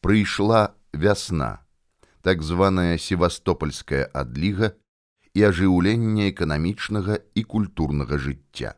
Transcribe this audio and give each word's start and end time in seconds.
Прыйшла 0.00 0.72
вясна, 0.96 1.68
так 2.24 2.40
званая 2.40 2.96
севастопольская 2.96 4.08
адліга 4.08 4.72
і 5.34 5.48
ажыўлення 5.48 6.28
эканамічнага 6.30 7.18
і 7.34 7.42
культурнага 7.42 8.20
жыцця. 8.20 8.76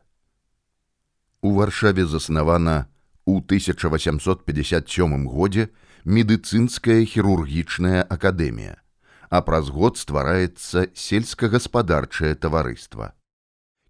У 1.41 1.53
варшаве 1.59 2.07
заснавана 2.07 2.87
ў 3.27 3.43
1857 3.43 5.27
годзе 5.27 5.69
медыцынская 6.05 7.05
хірургічная 7.05 8.03
акадэмія, 8.03 8.81
а 9.29 9.41
праз 9.41 9.69
год 9.69 9.97
ствараецца 9.97 10.87
сельскагаспадарчае 10.93 12.35
таварыства. 12.35 13.13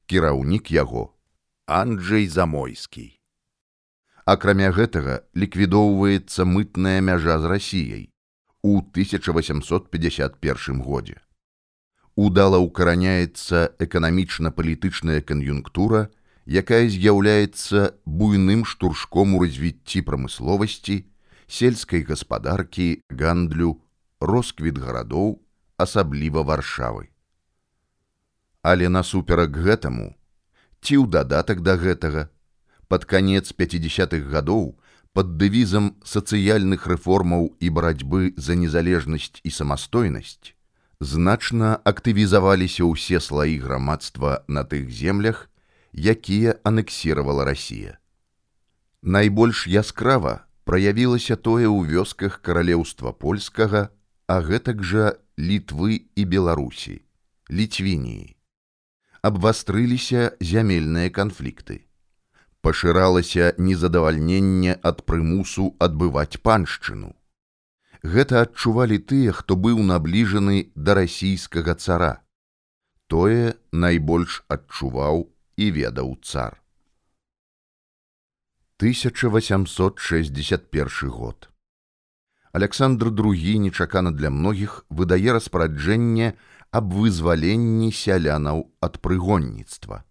Кіраўнік 0.07 0.71
яго 0.71 1.13
Анджей 1.68 2.27
Замойскі. 2.27 3.20
Акрамя 4.26 4.71
гэтага 4.73 5.21
ліквідоўваецца 5.38 6.45
мытная 6.49 7.02
мяжа 7.02 7.40
з 7.41 7.45
рассіяй 7.52 8.09
у 8.66 8.82
1851 8.82 10.82
годзе 10.82 11.21
удала 12.16 12.60
укараняецца 12.64 13.76
эканамічна-палітычная 13.80 15.20
кан'юнктура, 15.22 16.08
якая 16.48 16.88
з'яўляецца 16.88 17.91
буйным 18.05 18.63
штуршком 18.63 19.35
у 19.35 19.44
развіцці 19.44 20.02
прамысловасці, 20.07 21.04
сельскай 21.48 22.07
гаспадаркі, 22.07 23.04
гандлю, 23.12 23.82
росквіт 24.22 24.80
гарадоў, 24.80 25.44
асабліва 25.77 26.48
варшавы. 26.48 27.12
Але 28.63 28.88
насуперак 28.90 29.52
гэтаму, 29.52 30.16
ці 30.79 31.04
ў 31.04 31.12
дадатак 31.12 31.62
да 31.62 31.76
гэтага, 31.76 32.32
пад 32.88 33.05
канец 33.05 33.52
50-х 33.52 34.24
гадоў 34.32 34.79
пад 35.12 35.35
дэвізам 35.35 35.96
сацыяльных 36.04 36.88
рэформаў 36.88 37.55
і 37.60 37.68
барацьбы 37.76 38.34
за 38.35 38.55
незалежнасць 38.55 39.44
і 39.44 39.52
самастойнасць 39.52 40.54
значна 40.99 41.79
актывізаваліся 41.84 42.85
ўсе 42.88 43.20
слаі 43.20 43.60
грамадства 43.60 44.43
на 44.48 44.63
тых 44.63 44.90
землях, 44.90 45.49
якія 45.91 46.55
анексіравала 46.63 47.46
Расія. 47.46 47.98
Найбольш 49.01 49.68
яскрава 49.68 50.48
праявілася 50.63 51.35
тое 51.35 51.68
ў 51.68 51.85
вёсках 51.85 52.41
каралеўства 52.41 53.12
польскага, 53.12 53.90
а 54.27 54.41
гэтак 54.41 54.82
жа 54.84 55.20
літвы 55.38 56.07
і 56.16 56.23
беларусі, 56.26 57.01
ліцвініі. 57.51 58.35
Абвастрыліся 59.21 60.38
зямельныя 60.40 61.10
канфлікты. 61.10 61.85
Пашыралася 62.62 63.54
незадавальненне 63.57 64.79
ад 64.81 65.06
прымусу 65.06 65.75
адбываць 65.78 66.41
паншчыну 66.41 67.13
гэта 68.06 68.45
адчувалі 68.45 69.01
тыя, 69.09 69.34
хто 69.34 69.57
быў 69.57 69.81
набліжаны 69.81 70.69
да 70.75 70.94
расійскага 71.00 71.73
цара. 71.75 72.22
Тое 73.07 73.56
найбольш 73.72 74.44
адчуваў 74.47 75.29
і 75.57 75.72
ведаў 75.72 76.17
цар. 76.22 76.61
1861 78.78 81.09
год. 81.09 81.49
Александр 82.51 83.07
II 83.07 83.57
нечакана 83.59 84.11
для 84.11 84.29
многіх 84.29 84.85
выдае 84.89 85.31
распараджэнне 85.35 86.33
аб 86.71 86.94
вызваленні 86.94 87.91
сялянаў 87.91 88.71
ад 88.81 88.99
прыгонніцтва. 88.99 90.03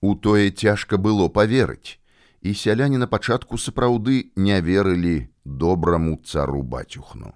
У 0.00 0.14
тое 0.14 0.50
цяжка 0.50 0.98
было 0.98 1.28
паверыць, 1.28 1.98
і 2.40 2.54
сяляне 2.54 2.98
на 2.98 3.06
пачатку 3.06 3.58
сапраўды 3.58 4.30
не 4.36 4.60
верылі 4.60 5.28
добраму 5.44 6.18
цару 6.24 6.62
бацюхну. 6.62 7.34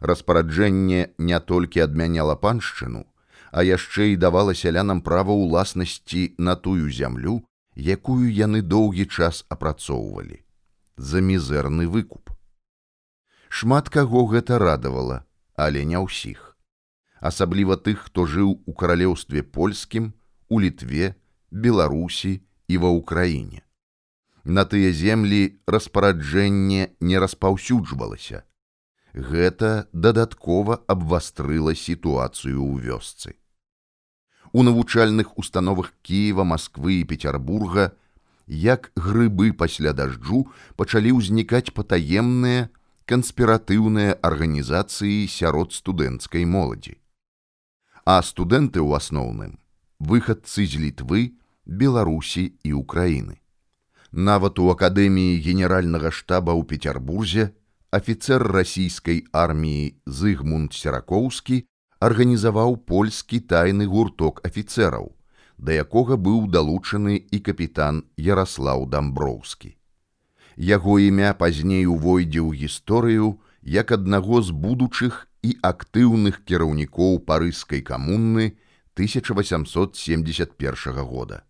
Распараджэнне 0.00 1.12
не 1.18 1.40
толькі 1.40 1.80
адмяняла 1.80 2.36
паншчыну, 2.36 3.04
а 3.52 3.62
яшчэ 3.64 4.12
і 4.12 4.16
давала 4.16 4.54
сялянам 4.54 5.00
права 5.00 5.32
ўласнасці 5.32 6.34
на 6.38 6.56
тую 6.56 6.90
зямлю, 6.90 7.40
якую 7.76 8.28
яны 8.32 8.62
доўгі 8.62 9.06
час 9.06 9.44
апрацоўвалі 9.48 10.44
за 10.96 11.20
мізэрны 11.24 11.88
выкуп. 11.88 12.30
Шмат 13.48 13.88
каго 13.88 14.26
гэта 14.26 14.58
радавала, 14.60 15.24
але 15.56 15.84
не 15.84 15.98
ўсіх. 15.98 16.56
Асабліва 17.20 17.76
тых, 17.76 18.08
хто 18.08 18.24
жыў 18.24 18.60
у 18.64 18.72
каралеўстве 18.72 19.42
польскім, 19.42 20.12
у 20.48 20.60
літве, 20.60 21.16
беларусі 21.50 22.40
і 22.68 22.76
ва 22.84 22.92
ўкраіне 22.96 23.64
на 24.44 24.64
тыя 24.64 24.92
землі 24.92 25.60
распараджэнне 25.66 26.96
не 27.00 27.16
распаўсюджвалася. 27.18 28.44
Гэта 29.12 29.88
дадаткова 29.92 30.80
абвастрыла 30.86 31.74
сітуацыю 31.74 32.62
ў 32.62 32.74
вёсцы. 32.80 33.34
У 34.52 34.62
навучальных 34.62 35.38
установах 35.38 35.94
Киева, 36.02 36.44
Масквы 36.44 37.00
і 37.00 37.04
Петербурга, 37.04 37.92
як 38.46 38.90
грыбы 38.96 39.52
пасля 39.52 39.92
дажджу 39.92 40.46
пачалі 40.76 41.18
ўзнікаць 41.18 41.74
патаемныя 41.74 42.70
канспіратыўныя 43.06 44.18
арганізацыі 44.22 45.26
сярод 45.26 45.74
студэнцкай 45.74 46.46
моладзі. 46.46 46.98
А 48.06 48.22
студэнты 48.22 48.78
ў 48.78 48.94
асноўным 48.98 49.58
выхадцы 50.00 50.66
з 50.66 50.80
літвы, 50.80 51.36
Беларусі 51.66 52.54
і 52.64 52.72
Украіны. 52.72 53.39
Нават 54.12 54.58
у 54.58 54.68
акадэміі 54.74 55.38
генеральнага 55.38 56.10
штаба 56.10 56.50
ў 56.58 56.66
Петербурзе 56.66 57.54
афіцэр 57.94 58.42
расійскай 58.42 59.22
арміі 59.30 59.94
Зыгмунд 60.06 60.74
Серакоўскі 60.74 61.62
арганізаваў 62.02 62.82
польскі 62.90 63.38
тайны 63.46 63.86
гурток 63.86 64.42
афіцэраў, 64.42 65.14
да 65.58 65.72
якога 65.86 66.18
быў 66.18 66.50
далучаны 66.50 67.22
і 67.22 67.38
капітан 67.38 68.02
Ярослаў 68.16 68.86
Дамброўскі. 68.90 69.76
Яго 70.56 70.98
імя 70.98 71.34
пазней 71.38 71.86
увойдзе 71.86 72.42
ў 72.42 72.66
гісторыю 72.66 73.38
як 73.62 73.94
аднаго 73.94 74.42
з 74.42 74.50
будучых 74.50 75.30
і 75.46 75.54
актыўных 75.62 76.42
кіраўнікоў 76.50 77.22
парыскай 77.30 77.78
камунны 77.80 78.58
1871 78.98 80.98
года. 81.06 81.46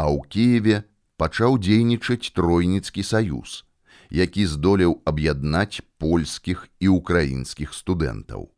А 0.00 0.08
ў 0.08 0.24
Киеве 0.26 0.88
пачаў 1.24 1.56
дзейнічаць 1.56 2.36
тройніцкі 2.36 3.02
саюз, 3.10 3.64
які 4.12 4.44
здолеў 4.44 5.00
аб'яднаць 5.08 5.80
польскіх 5.96 6.68
і 6.84 6.92
украінскіх 6.92 7.72
студэнтаў. 7.72 8.52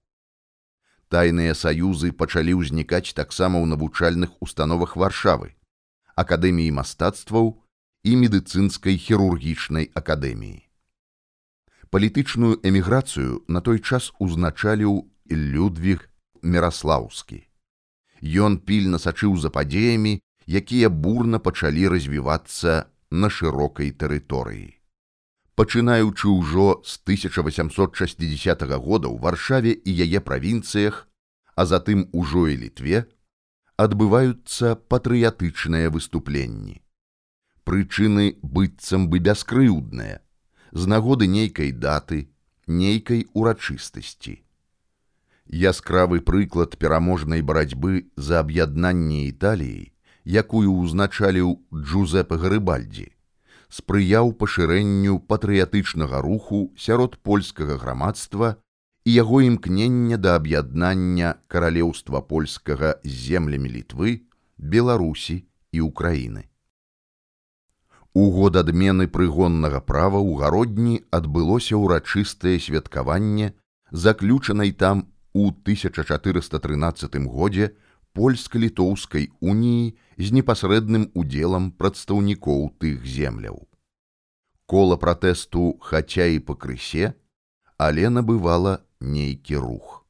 Тайныя 1.07 1.55
саюзы 1.55 2.11
пачалі 2.11 2.59
ўзнікаць 2.59 3.15
таксама 3.15 3.63
ў 3.63 3.71
навучальных 3.71 4.35
установах 4.43 4.99
варшавы, 4.99 5.55
акадэміі 6.19 6.75
мастацтваў 6.83 7.55
і 8.03 8.19
медыцынскай 8.27 8.99
хірургічнай 8.99 9.87
акадэміі. 9.95 10.67
Палітычную 11.95 12.59
эміграцыю 12.67 13.47
на 13.47 13.63
той 13.63 13.79
час 13.79 14.11
узначаліў 14.19 15.07
Людвіг 15.31 16.11
Мераслаўскі. 16.43 17.47
Ён 18.27 18.59
пільна 18.59 18.99
сачыў 18.99 19.39
за 19.39 19.55
падзеямі 19.55 20.19
якія 20.47 20.89
бурна 20.89 21.39
пачалі 21.39 21.89
развівацца 21.89 22.87
на 23.11 23.31
шырокай 23.31 23.91
тэрыторыі. 23.91 24.79
Пачынаючы 25.57 26.29
ўжо 26.29 26.85
з 26.85 27.01
1860 27.03 28.63
года 28.77 29.09
ў 29.09 29.17
варшаве 29.19 29.73
і 29.73 29.91
яе 30.05 30.21
правінцыях, 30.21 31.09
а 31.57 31.65
затым 31.67 32.07
ужо 32.13 32.47
і 32.53 32.57
літве, 32.63 33.09
адбываюцца 33.77 34.77
патрыятычныя 34.77 35.91
выступленні. 35.91 36.83
Прычыны 37.65 38.37
быццам 38.43 39.09
бы 39.09 39.19
бяскрыўдныя, 39.19 40.21
з 40.73 40.83
нагоды 40.87 41.27
нейкай 41.27 41.73
даты, 41.73 42.29
нейкай 42.69 43.27
урачыстасці. 43.33 44.45
Яскравы 45.47 46.21
прыклад 46.21 46.77
пераможнай 46.77 47.41
барацьбы 47.41 48.13
за 48.17 48.45
аб'яднанне 48.45 49.27
італіі 49.33 49.96
якую 50.27 50.75
ўзначаліў 50.83 51.55
Джузепа 51.71 52.37
Гарыбальдзі, 52.43 53.07
спрыяў 53.71 54.35
пашырэнню 54.35 55.23
патрыятычнага 55.31 56.21
руху 56.21 56.75
сярод 56.77 57.17
польскага 57.23 57.79
грамадства 57.79 58.57
і 59.07 59.15
яго 59.15 59.41
імкнення 59.47 60.19
да 60.19 60.35
аб'яднання 60.43 61.35
каралеўства 61.47 62.21
польскага 62.21 62.99
з 63.05 63.15
землямі 63.31 63.71
літвы, 63.71 64.27
Беларусі 64.59 65.47
і 65.73 65.81
Украіны. 65.87 66.51
У 68.17 68.31
год 68.33 68.57
адмены 68.57 69.07
прыгоннага 69.07 69.79
права 69.85 70.19
ў 70.19 70.41
гародні 70.41 71.05
адбылося 71.13 71.77
ўрачыстае 71.77 72.59
святкаванне, 72.59 73.53
заключанай 73.93 74.73
там 74.73 75.13
у 75.37 75.53
1413 75.53 77.15
годзе 77.29 77.77
польска-літоўскай 78.17 79.31
уніі 79.39 79.95
з 80.19 80.33
непасрэдным 80.33 81.11
удзелам 81.15 81.71
прадстаўнікоў 81.73 82.73
тых 82.81 83.05
земляў. 83.05 83.67
Кола 84.67 84.97
пратэсту 84.97 85.77
хаця 85.81 86.27
і 86.27 86.41
пакрысе, 86.41 87.15
але 87.79 88.09
набывала 88.09 88.81
нейкі 89.01 89.61
рух. 89.63 90.03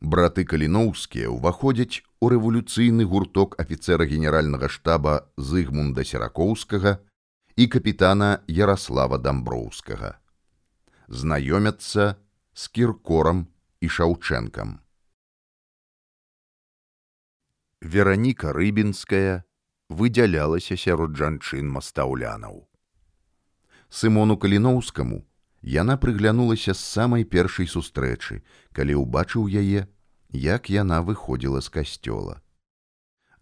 Браты 0.00 0.44
каліноўскія 0.44 1.30
ўваходзяць 1.32 2.04
у 2.20 2.28
рэвалюцыйны 2.28 3.06
гурток 3.08 3.56
афіцэра 3.62 4.04
генеральнага 4.04 4.68
штаба 4.68 5.30
зыгмунда 5.36 6.04
серакоўскага 6.04 6.98
і 7.56 7.66
капітана 7.72 8.44
Ярослава 8.46 9.16
дамброўскага. 9.18 10.20
Знаёмяцца 11.08 12.20
з 12.52 12.68
кіркорам 12.68 13.46
і 13.80 13.88
шаўчэнкам. 13.88 14.80
Вераніка 17.86 18.50
рыбінская 18.50 19.46
выдзялялася 19.88 20.74
сярод 20.74 21.14
жанчын 21.14 21.68
мастаўлянаў. 21.70 22.66
Сымону 23.86 24.34
каліноўскаму 24.42 25.22
яна 25.62 25.94
прыглянулася 25.94 26.74
з 26.74 26.82
самай 26.82 27.22
першай 27.22 27.70
сустрэчы, 27.70 28.42
калі 28.74 28.98
ўбачыў 29.06 29.46
яе, 29.46 29.86
як 30.34 30.66
яна 30.70 30.98
выходзіла 31.06 31.62
з 31.62 31.70
касцёла. 31.78 32.42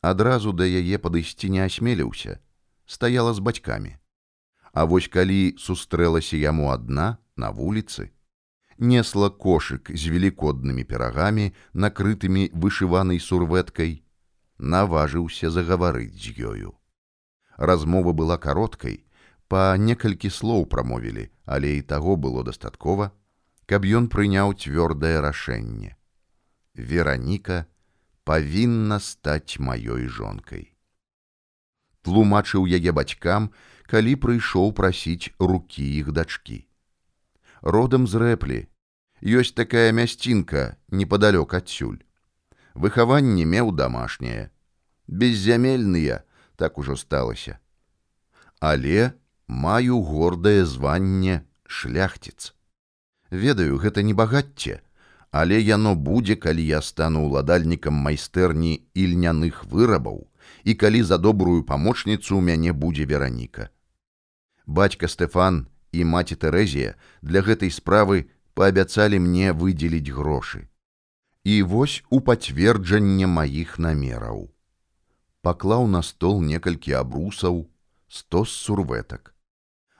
Адразу 0.05 0.53
да 0.53 0.69
яе 0.69 1.01
падысці 1.01 1.49
не 1.49 1.65
асмеліўся, 1.65 2.37
стаяла 2.85 3.33
з 3.33 3.41
бацькамі. 3.41 3.97
А 4.77 4.85
вось 4.85 5.09
калі 5.09 5.57
сустрэлася 5.57 6.37
яму 6.37 6.69
адна 6.69 7.17
на 7.41 7.49
вуліцы, 7.49 8.13
несла 8.77 9.33
кошык 9.33 9.89
з 9.89 10.05
велікоднымі 10.13 10.85
перагамі, 10.85 11.53
накрытымі 11.73 12.51
вышыванай 12.53 13.25
сурвэткай, 13.25 14.04
наважыўся 14.59 15.51
загаварыць 15.51 16.15
з 16.15 16.35
ёю. 16.39 16.75
Размова 17.57 18.13
была 18.13 18.39
кароткай, 18.39 19.05
па 19.49 19.77
некалькі 19.77 20.31
слоў 20.31 20.67
прамовілі, 20.67 21.31
але 21.45 21.79
і 21.79 21.83
таго 21.83 22.17
было 22.17 22.43
дастаткова, 22.45 23.13
каб 23.67 23.85
ён 23.85 24.09
прыняў 24.09 24.55
цвёрдае 24.55 25.21
рашэнне. 25.21 25.97
Вераніка 26.75 27.67
павінна 28.25 29.01
стаць 29.01 29.59
маёй 29.59 30.09
жонкай. 30.09 30.75
Тлумачыў 32.05 32.69
яе 32.69 32.93
бацькам, 32.93 33.51
калі 33.89 34.17
прыйшоў 34.21 34.73
прасіць 34.77 35.33
рукі 35.41 35.85
іх 35.85 36.13
дачкі. 36.13 36.65
Родам 37.63 38.07
з 38.07 38.21
рэплі 38.21 38.61
ёсць 39.25 39.57
такая 39.57 39.93
мясцінка 39.93 40.77
непадалёк 40.93 41.55
адсюль. 41.57 42.04
Выхаванне 42.75 43.45
меў 43.47 43.71
дамашняе, 43.71 44.51
беззямельныя 45.07 46.25
так 46.57 46.79
ужо 46.79 46.97
сталася. 46.97 47.59
Але 48.59 49.15
маю 49.47 50.01
гордае 50.03 50.67
званне 50.67 51.47
шляхціц. 51.67 52.55
Ведаю, 53.31 53.79
гэта 53.79 54.03
не 54.03 54.15
багацце, 54.15 54.83
але 55.31 55.61
яно 55.61 55.95
будзе, 55.95 56.35
калі 56.35 56.67
я 56.67 56.83
стану 56.83 57.27
ўладальнікам 57.31 57.95
майстэрні 57.95 58.75
ільняных 58.95 59.65
вырабаў 59.71 60.27
і 60.65 60.75
калі 60.75 61.03
за 61.03 61.19
добрую 61.19 61.63
памочніцу 61.63 62.39
ў 62.39 62.43
мяне 62.43 62.73
будзе 62.75 63.07
вераніка. 63.07 63.71
Бацька 64.67 65.07
Стэфан 65.07 65.67
і 65.93 66.05
маці 66.11 66.35
Тэрэзія 66.35 66.95
для 67.23 67.43
гэтай 67.43 67.71
справы 67.71 68.31
паабяцалі 68.55 69.19
мне 69.19 69.53
выдзеліць 69.53 70.15
грошы. 70.15 70.67
І 71.45 71.63
вось 71.63 72.03
у 72.11 72.21
пацверджанне 72.21 73.27
маіх 73.27 73.79
намераў. 73.79 74.49
Паклаў 75.43 75.87
на 75.87 76.01
стол 76.03 76.41
некалькі 76.41 76.97
абрусаў, 77.05 77.69
сто 78.09 78.45
сурветак 78.49 79.35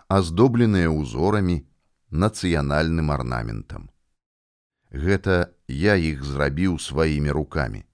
аздобленыя 0.09 0.91
ўзорамі 0.91 1.65
нацыянальным 2.11 3.11
арнаментам. 3.11 3.91
Гэта 4.91 5.51
я 5.69 5.97
іх 5.97 6.23
зрабіў 6.23 6.79
сваімі 6.79 7.31
рукамі. 7.31 7.85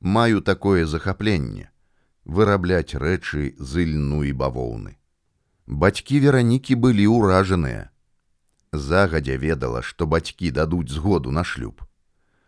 Маю 0.00 0.40
такое 0.40 0.86
захапленне 0.86 1.70
вырабляць 2.24 2.94
рэчы 2.94 3.54
з 3.58 3.82
ільну 3.82 4.22
і 4.24 4.32
бавоўны. 4.32 4.96
Бацькі 5.66 6.20
веранікі 6.20 6.74
былі 6.74 7.06
ўражаныя. 7.10 7.90
Загадзя 8.72 9.36
ведала, 9.36 9.82
што 9.82 10.06
бацькі 10.06 10.50
дадуць 10.50 10.90
згоду 10.90 11.30
на 11.30 11.44
шлюб. 11.44 11.82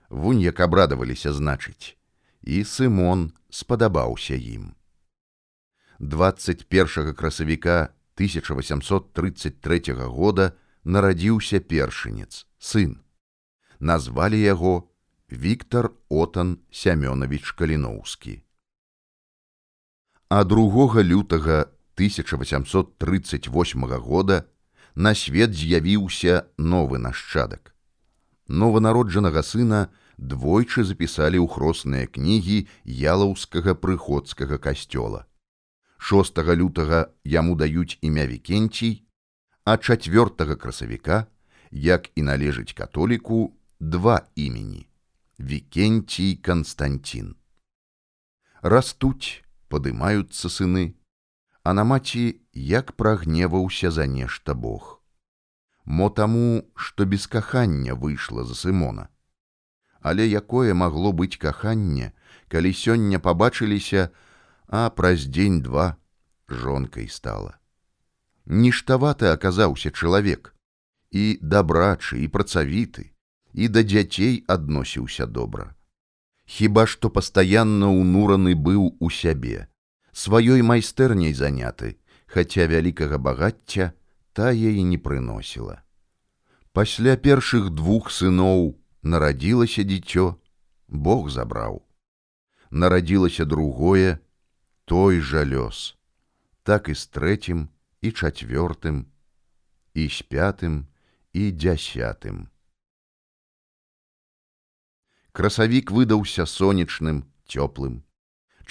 Вунь 0.09 0.41
як 0.41 0.61
абрадаваліся 0.61 1.33
значыць, 1.33 1.97
і 2.43 2.65
Сымон 2.65 3.33
спадабаўся 3.51 4.35
ім. 4.35 4.75
21 5.99 7.15
красавіка 7.15 7.93
1833 8.17 9.95
года 10.07 10.53
нарадзіўся 10.85 11.61
першынец 11.61 12.47
сын 12.59 12.99
назвалі 13.81 14.41
яго 14.41 14.91
Віктор 15.33 15.93
Отан 16.09 16.59
Сямёнавіч 16.73 17.53
Каліноўскі. 17.53 18.43
А 20.29 20.45
другога 20.45 21.03
лютага 21.03 21.69
1838 21.95 23.85
года 24.01 24.45
на 24.95 25.15
свет 25.15 25.55
з'явіўся 25.55 26.45
новы 26.57 26.99
нашчадак. 26.99 27.75
Нованароджанага 28.49 29.45
сына 29.45 29.93
двойчы 30.17 30.85
запісалі 30.85 31.37
ў 31.37 31.47
хросныя 31.53 32.09
кнігі 32.09 32.65
ялаўскага 32.85 33.77
прыходскага 33.77 34.57
касцёла. 34.57 35.29
6 35.99 36.39
лютага 36.57 37.13
яму 37.25 37.55
даюць 37.61 37.99
імя 38.01 38.27
вікенцій, 38.27 39.05
а 39.65 39.77
чацвёртага 39.77 40.57
красавіка, 40.57 41.27
як 41.71 42.09
і 42.17 42.23
належыць 42.23 42.73
католіку, 42.73 43.53
два 43.81 44.27
імені 44.35 44.89
Вікенцій 45.39 46.35
Канстантин. 46.43 47.37
Растуць, 48.63 49.45
падымаюцца 49.69 50.49
сыны, 50.51 50.99
а 51.63 51.77
на 51.77 51.85
маці 51.85 52.41
як 52.55 52.97
прагневаўся 52.97 53.91
за 53.91 54.07
нешта 54.07 54.55
Бог. 54.55 54.98
Мо 55.89 56.11
таму, 56.11 56.69
што 56.77 57.07
без 57.07 57.27
кахання 57.27 57.95
выйшла 57.95 58.45
за 58.45 58.55
Сымона. 58.55 59.09
Але 60.01 60.29
якое 60.29 60.75
магло 60.75 61.13
быць 61.17 61.41
каханне, 61.41 62.13
калі 62.53 62.73
сёння 62.77 63.17
пабачыліся, 63.19 64.13
а 64.69 64.91
праз 64.91 65.25
дзень-два 65.25 65.97
жонкай 66.47 67.09
стала. 67.09 67.57
Ніштаваты 68.45 69.33
аказаўся 69.33 69.89
чалавек, 69.91 70.53
і 71.11 71.41
дабрачы 71.41 72.21
і 72.21 72.29
працавіты, 72.29 73.09
і 73.57 73.69
да 73.73 73.81
дзяцей 73.81 74.45
адносіўся 74.47 75.25
добра. 75.25 75.73
Хіба 76.45 76.85
што 76.85 77.09
пастаянна 77.09 77.89
ўнураны 77.89 78.53
быў 78.53 78.93
у 79.01 79.09
сябе, 79.09 79.73
сваёй 80.13 80.61
майстэрняй 80.61 81.33
заняты, 81.33 81.97
хаця 82.29 82.69
вялікага 82.69 83.17
багацця 83.17 83.97
тая 84.39 84.71
і 84.71 84.85
не 84.87 84.99
прыносіла. 85.03 85.83
Пасля 86.71 87.17
першых 87.19 87.75
двух 87.75 88.11
сыноў 88.15 88.79
нарадзілася 89.03 89.83
дзіцё, 89.83 90.39
Бог 90.87 91.27
забраў. 91.35 91.83
Нарадзілася 92.71 93.45
другое, 93.45 94.23
той 94.85 95.19
жа 95.19 95.43
лёс, 95.43 95.99
так 96.63 96.87
і 96.87 96.95
з 96.95 97.11
трэцім 97.11 97.67
і 98.01 98.15
чацвёртым, 98.15 99.11
і 99.99 100.07
з 100.07 100.23
пятым 100.23 100.87
і 101.35 101.51
дзясятым. 101.51 102.47
Красавік 105.35 105.91
выдаўся 105.91 106.47
сонечным, 106.47 107.27
цёплым. 107.51 108.07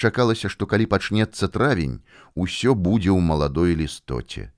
Чакалася, 0.00 0.48
што 0.48 0.64
калі 0.64 0.88
пачнецца 0.88 1.48
травень, 1.52 2.00
усё 2.32 2.72
будзе 2.72 3.12
ў 3.12 3.20
маладой 3.20 3.76
лістоце. 3.76 4.52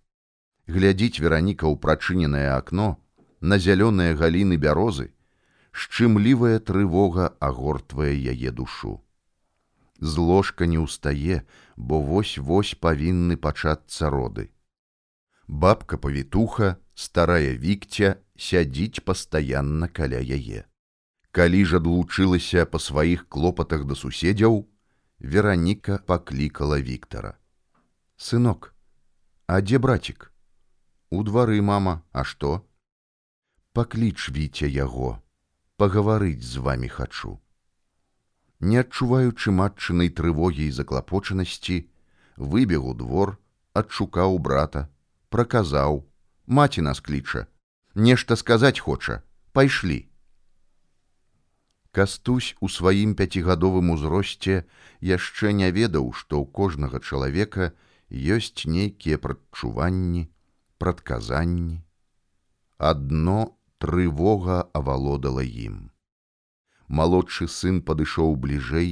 Глядзіць 0.70 1.22
вераніка 1.24 1.66
ў 1.66 1.74
прачыненае 1.84 2.48
акно, 2.54 2.88
на 3.40 3.58
зялёныя 3.58 4.14
галіны 4.14 4.58
бярозы, 4.64 5.10
шчымлівая 5.72 6.58
трывога 6.62 7.30
агортвае 7.50 8.14
яе 8.14 8.50
душу 8.50 9.00
з 10.00 10.16
ложка 10.16 10.66
не 10.66 10.80
ўстае, 10.80 11.44
бо 11.76 12.00
вось-вось 12.00 12.74
павінны 12.74 13.36
пачацца 13.36 14.10
роды. 14.10 14.50
Бабка 15.46 15.98
павітуха, 15.98 16.76
старая 16.94 17.52
вікця 17.56 18.16
сядзіць 18.36 19.04
пастаянна 19.04 19.88
каля 19.88 20.20
яе. 20.24 20.64
Калі 21.30 21.60
ж 21.64 21.78
адлучылася 21.78 22.66
па 22.66 22.80
сваіх 22.80 23.28
клопатах 23.28 23.84
да 23.84 23.94
суседзяў, 23.94 24.66
Вераніка 25.20 26.00
паклікала 26.08 26.80
Віктара. 26.80 27.36
Сынок, 28.16 28.72
а 29.46 29.60
дзе 29.60 29.76
брацік? 29.78 30.29
У 31.10 31.22
двары 31.26 31.60
мама, 31.60 32.02
а 32.12 32.22
што? 32.22 32.64
Пакліч 33.74 34.30
віце 34.30 34.70
яго, 34.70 35.18
пагаварыць 35.76 36.46
з 36.46 36.62
вами 36.62 36.86
хачу. 36.86 37.32
Не 38.60 38.78
адчуваючы 38.84 39.50
матчынай 39.50 40.12
трывогі 40.14 40.70
і 40.70 40.76
заклапочанасці, 40.78 41.90
выбег 42.36 42.86
у 42.86 42.94
двор, 42.94 43.34
адшукаў 43.74 44.38
брата, 44.38 44.86
праказаў: 45.34 46.06
маці 46.46 46.86
нас 46.86 47.02
кліча, 47.02 47.46
нешта 47.94 48.38
сказаць 48.38 48.78
хоча, 48.78 49.22
пайшлі. 49.52 50.06
Кастусь 51.90 52.54
у 52.60 52.70
сваім 52.70 53.18
пяцігадовым 53.18 53.90
узросце 53.90 54.62
яшчэ 55.02 55.50
не 55.58 55.74
ведаў, 55.74 56.12
што 56.14 56.38
ў 56.38 56.46
кожнага 56.46 57.02
чалавека 57.02 57.74
ёсць 58.10 58.62
нейкія 58.62 59.18
прадчуванні, 59.18 60.30
прадказанні. 60.82 61.80
Адно 62.90 63.38
трывога 63.84 64.58
авалодала 64.80 65.44
ім. 65.44 65.76
Малодшы 66.88 67.46
сын 67.56 67.82
падышоў 67.90 68.34
бліжэй, 68.46 68.90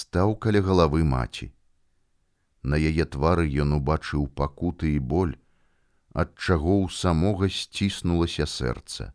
стаў 0.00 0.34
каля 0.46 0.64
галавы 0.70 1.04
маці. 1.12 1.52
На 2.64 2.80
яе 2.80 3.04
твары 3.16 3.46
ён 3.66 3.76
убачыў 3.78 4.26
пакуты 4.40 4.96
і 4.96 4.98
боль, 5.14 5.36
ад 6.24 6.34
чаго 6.40 6.80
ў 6.82 6.90
самога 7.02 7.52
сціснулася 7.60 8.48
сэрца. 8.56 9.12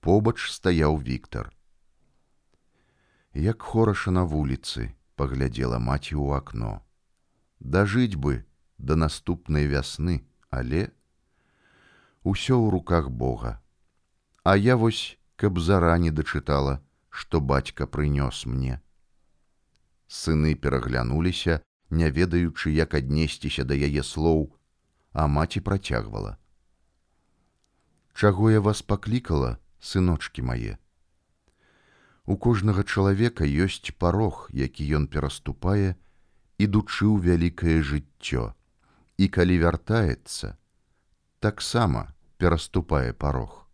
Побач 0.00 0.38
стаяў 0.56 0.96
Віктор 1.06 1.54
як 3.34 3.62
хораша 3.62 4.10
на 4.10 4.24
вуліцы 4.24 4.90
паглядзела 5.14 5.78
маці 5.78 6.18
ў 6.18 6.34
акно 6.36 6.82
дажыць 7.60 8.18
бы 8.18 8.42
да 8.78 8.96
наступнай 8.96 9.70
вясны 9.70 10.26
але 10.50 10.90
усё 12.22 12.58
ў 12.58 12.70
руках 12.70 13.10
бога. 13.10 13.62
А 14.44 14.56
я 14.56 14.76
вось 14.76 15.18
каб 15.36 15.58
зарані 15.58 16.10
дачытала 16.10 16.80
што 17.10 17.40
бацька 17.40 17.86
прынёс 17.86 18.46
мне. 18.46 18.80
Сыны 20.06 20.54
пераглянуліся 20.54 21.62
не 21.90 22.10
ведаючы 22.10 22.70
як 22.70 22.94
аднесціся 22.94 23.64
да 23.64 23.74
яе 23.74 24.02
слоў 24.02 24.50
а 25.12 25.26
маці 25.26 25.60
працягвала. 25.60 26.36
Чаго 28.14 28.50
я 28.50 28.60
вас 28.60 28.82
паклікала 28.82 29.58
сыночки 29.80 30.42
мае? 30.42 30.78
У 32.26 32.36
кожнага 32.36 32.84
чалавека 32.84 33.44
ёсць 33.44 33.90
парог, 33.98 34.50
які 34.52 34.86
ён 34.98 35.06
пераступае, 35.08 35.96
ідучы 36.58 37.08
ў 37.10 37.16
вялікае 37.26 37.82
жыццё. 37.82 38.54
І 39.20 39.28
калі 39.28 39.56
вяртаецца, 39.60 40.56
таксама 41.44 42.06
пераступае 42.40 43.12
парог. 43.12 43.66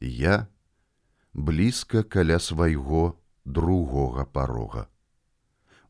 Я 0.00 0.46
блізка 1.34 2.02
каля 2.02 2.38
свайго 2.40 3.20
другога 3.44 4.24
парога. 4.24 4.86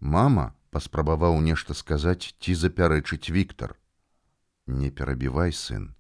Мама 0.00 0.50
паспрабаваў 0.74 1.38
нешта 1.46 1.78
сказаць 1.78 2.34
ці 2.42 2.54
запярэчыць 2.54 3.30
Віктор. 3.30 3.76
Не 4.66 4.90
перабівай 4.90 5.52
сын, 5.52 5.94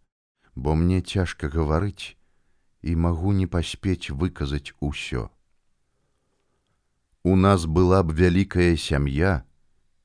бо 0.54 0.74
мне 0.74 1.02
цяжка 1.02 1.50
гаварыць 1.54 2.16
і 2.82 2.96
магу 2.96 3.30
не 3.32 3.46
паспець 3.46 4.10
выказаць 4.10 4.74
усё. 4.80 5.30
У 7.22 7.36
нас 7.36 7.66
была 7.66 8.02
б 8.02 8.16
вялікая 8.16 8.74
сям'я, 8.76 9.44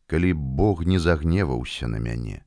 калі 0.07 0.33
б 0.33 0.41
Бог 0.59 0.85
не 0.85 1.00
загневаўся 1.00 1.88
на 1.88 2.00
мяне. 2.00 2.43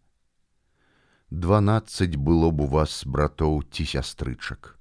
Дванаццаць 1.31 2.17
было 2.17 2.51
б 2.51 2.65
у 2.65 2.67
вас 2.75 3.03
братоў 3.05 3.63
ці 3.69 3.85
сястрычак. 3.85 4.79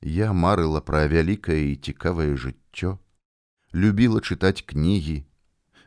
Я 0.00 0.32
марыла 0.32 0.80
пра 0.80 1.06
вялікае 1.06 1.60
і 1.72 1.76
цікавае 1.76 2.34
жыццё, 2.34 2.98
любіла 3.72 4.20
чытаць 4.20 4.62
кнігі, 4.62 5.24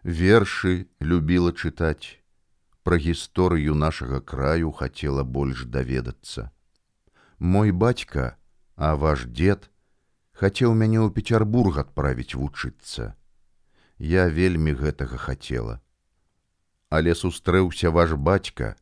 вершы 0.03 0.87
любіла 0.99 1.51
чытаць, 1.51 2.19
пра 2.83 2.97
гісторыю 2.97 3.75
нашага 3.75 4.21
краю 4.21 4.71
хацела 4.71 5.23
больш 5.23 5.65
даведацца. 5.65 6.51
Мой 7.39 7.71
бацька, 7.71 8.37
а 8.75 8.95
ваш 8.95 9.25
дзед 9.25 9.71
хацеў 10.33 10.73
мяне 10.73 10.99
ў 11.01 11.09
Петербург 11.11 11.81
адправіць 11.83 12.35
вучыцца 12.35 13.15
я 14.01 14.25
вельмі 14.27 14.73
гэтага 14.73 15.17
хацела. 15.17 15.79
Але 16.91 17.15
сустрэўся 17.15 17.89
ваш 17.95 18.13
бацька, 18.19 18.75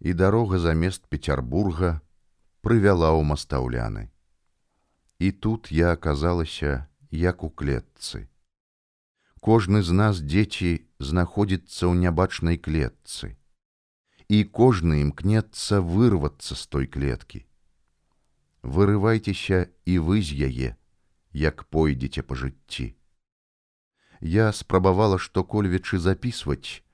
і 0.00 0.12
дарога 0.12 0.60
замест 0.60 1.08
Петербурга 1.08 2.00
прывяла 2.60 3.16
ў 3.16 3.24
мастаўляны. 3.24 4.12
І 5.18 5.32
тут 5.32 5.72
я 5.72 5.92
аказалася 5.96 6.86
як 7.10 7.42
у 7.44 7.50
клетцы. 7.50 8.28
Кожны 9.40 9.80
з 9.80 9.96
нас 9.96 10.20
дзеці 10.20 10.84
знаходзіцца 11.00 11.88
ў 11.88 11.96
нябачнай 12.04 12.60
клетцы. 12.60 13.32
І 14.28 14.44
кожны 14.44 15.00
імкнецца 15.08 15.80
вырвацца 15.80 16.54
з 16.54 16.62
той 16.68 16.86
клеткі. 16.86 17.42
Вырывайцеся 18.62 19.66
і 19.88 19.98
вы 20.04 20.20
з 20.20 20.36
яе, 20.52 20.70
як 21.32 21.64
пойдзеце 21.72 22.22
па 22.22 22.36
жыцці 22.36 22.94
я 24.20 24.52
спрабавала 24.52 25.18
што-кольвечы 25.18 25.98
запісваць, 25.98 26.84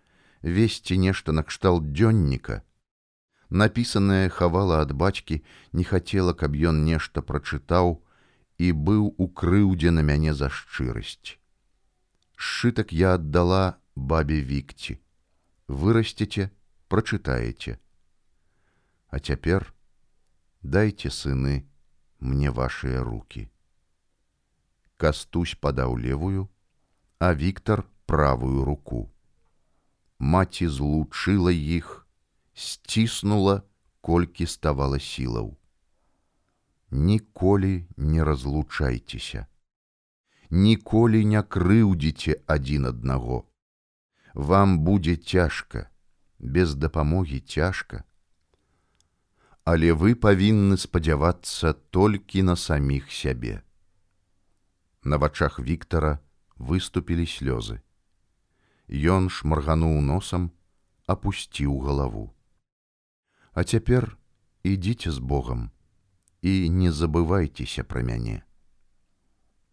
весці 0.47 0.99
нешта 1.03 1.33
накшталт 1.35 1.91
дзённіка. 1.91 2.62
Напісанае 3.50 4.29
хавала 4.31 4.79
ад 4.83 4.93
бацькі, 4.93 5.43
не 5.73 5.85
хацела, 5.85 6.35
каб 6.35 6.55
ён 6.55 6.85
нешта 6.87 7.23
прачытаў 7.23 7.99
і 8.59 8.73
быў 8.73 9.11
у 9.19 9.26
крыўдзе 9.29 9.91
на 9.91 10.07
мяне 10.07 10.35
за 10.35 10.49
шчырасць. 10.50 11.38
Сшытак 12.37 12.93
я 12.93 13.15
аддала 13.19 13.79
бабе 13.97 14.41
вікці. 14.41 14.99
Вырасцеце, 15.67 16.50
прачытаеце. 16.88 17.79
А 19.11 19.19
цяпер 19.19 19.73
дайце 20.62 21.11
сыны 21.11 21.67
мне 22.21 22.50
вашыя 22.50 23.03
руки. 23.03 23.50
Кастусь 24.97 25.55
падаў 25.59 25.97
левую, 25.97 26.49
а 27.19 27.35
Віктор 27.35 27.85
правую 28.07 28.65
руку. 28.65 29.11
Маці 30.18 30.68
злучыла 30.68 31.52
іх, 31.52 32.06
сціснула, 32.54 33.62
колькі 34.00 34.46
ставала 34.46 34.99
сілаў. 34.99 35.56
Ніколі 36.90 37.87
не 37.96 38.25
разлучайцеся. 38.25 39.46
Ніколі 40.50 41.25
не 41.25 41.42
крыўдзіце 41.42 42.40
адзін 42.46 42.87
аднаго. 42.87 43.44
Вам 44.35 44.78
будзе 44.78 45.16
цяжка, 45.16 45.90
без 46.38 46.75
дапамогі 46.75 47.40
цяжка. 47.40 48.04
Але 49.64 49.92
вы 49.92 50.14
павінны 50.14 50.76
спадзявацца 50.78 51.73
толькі 51.90 52.42
на 52.42 52.56
саміх 52.56 53.11
сябе. 53.11 53.62
На 55.02 55.16
вачах 55.16 55.58
Віктора, 55.58 56.20
выступілі 56.56 57.26
слёзы. 57.26 57.82
Ён 58.88 59.31
шмаргануў 59.31 60.00
носам, 60.00 60.50
апусціў 61.07 61.78
галаву. 61.83 62.31
А 63.52 63.64
цяпер 63.64 64.16
ідзіце 64.62 65.11
з 65.11 65.19
Богом 65.19 65.71
і 66.43 66.71
не 66.71 66.93
забывайцеся 66.93 67.83
пра 67.83 68.02
мяне. 68.02 68.43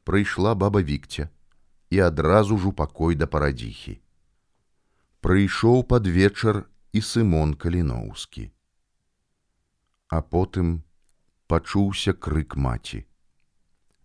Прыйшла 0.04 0.56
баба 0.56 0.82
вікця 0.82 1.30
і 1.90 2.00
адразу 2.00 2.58
ж 2.58 2.68
у 2.68 2.74
пакой 2.74 3.16
да 3.16 3.28
парадзіхі. 3.28 4.02
Прыйшоў 5.22 5.84
пад 5.86 6.08
вечар 6.08 6.66
і 6.92 7.02
сымон 7.02 7.54
каліноўскі. 7.54 8.50
А 10.10 10.22
потым 10.22 10.82
пачуўся 11.48 12.14
крык 12.14 12.58
маці. 12.58 13.06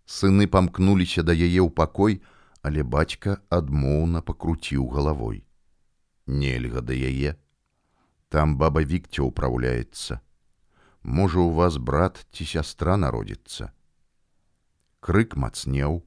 Сыны 0.05 0.47
памкнуліся 0.47 1.25
да 1.25 1.33
яе 1.33 1.61
ў 1.65 1.73
пакой, 1.73 2.21
але 2.69 2.85
бацька 2.85 3.41
адмоўна 3.49 4.21
пакруціў 4.21 4.89
галавой. 4.93 5.45
Нельга 6.29 6.85
да 6.85 6.93
яе. 6.93 7.37
Там 8.29 8.57
баба 8.61 8.85
вікця 8.85 9.25
ўпраўляецца. 9.25 10.21
Можа, 11.03 11.41
у 11.41 11.53
вас 11.57 11.79
брат 11.81 12.21
ці 12.29 12.45
сястра 12.45 12.99
народзіцца. 13.01 13.73
Крык 15.01 15.37
мацнеў, 15.41 16.05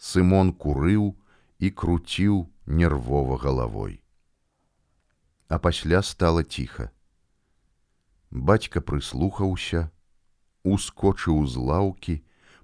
Сымон 0.00 0.52
курыў 0.52 1.12
і 1.60 1.70
круціў 1.70 2.36
нервова 2.66 3.36
галавой. 3.40 4.00
А 5.48 5.58
пасля 5.58 6.00
стала 6.02 6.44
ціха. 6.44 6.88
Бацька 8.30 8.80
прыслухаўся, 8.80 9.88
ускочыў 10.64 11.44
з 11.46 11.56
лаўкі, 11.56 12.20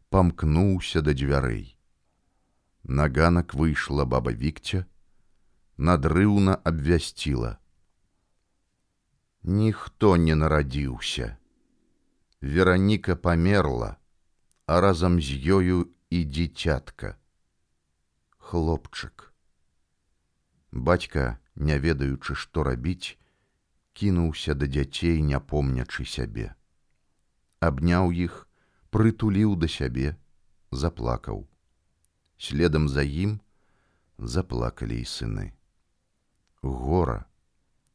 памкнуўся 0.09 1.01
да 1.01 1.13
дзвярэй. 1.13 1.76
На 2.89 3.09
ганак 3.09 3.53
выйшла 3.59 4.05
баба 4.07 4.31
вікця, 4.31 4.87
надрыўна 5.77 6.55
абвясціла. 6.71 7.59
Ніхто 9.43 10.17
не 10.17 10.37
нарадзіўся. 10.39 11.35
Вераніка 12.41 13.17
памерла, 13.17 13.97
а 14.67 14.79
разам 14.81 15.19
з 15.19 15.35
ёю 15.57 15.91
і 16.11 16.21
дзіцятка. 16.31 17.19
Хлопчык. 18.39 19.35
Бацька, 20.71 21.41
не 21.57 21.81
ведаючы, 21.83 22.39
што 22.39 22.63
рабіць, 22.63 23.19
кінуўся 23.99 24.55
да 24.55 24.71
дзяцей, 24.71 25.27
не 25.27 25.41
помнячы 25.41 26.07
сябе. 26.07 26.55
Абняў 27.59 28.15
іх, 28.15 28.47
прытуліў 28.95 29.59
да 29.59 29.67
сябе, 29.67 30.15
заплакаў 30.71 31.49
следам 32.39 32.89
за 32.89 33.03
ім 33.03 33.41
заплакалі 34.19 35.01
і 35.01 35.05
сыны. 35.05 35.53
Гора, 36.63 37.25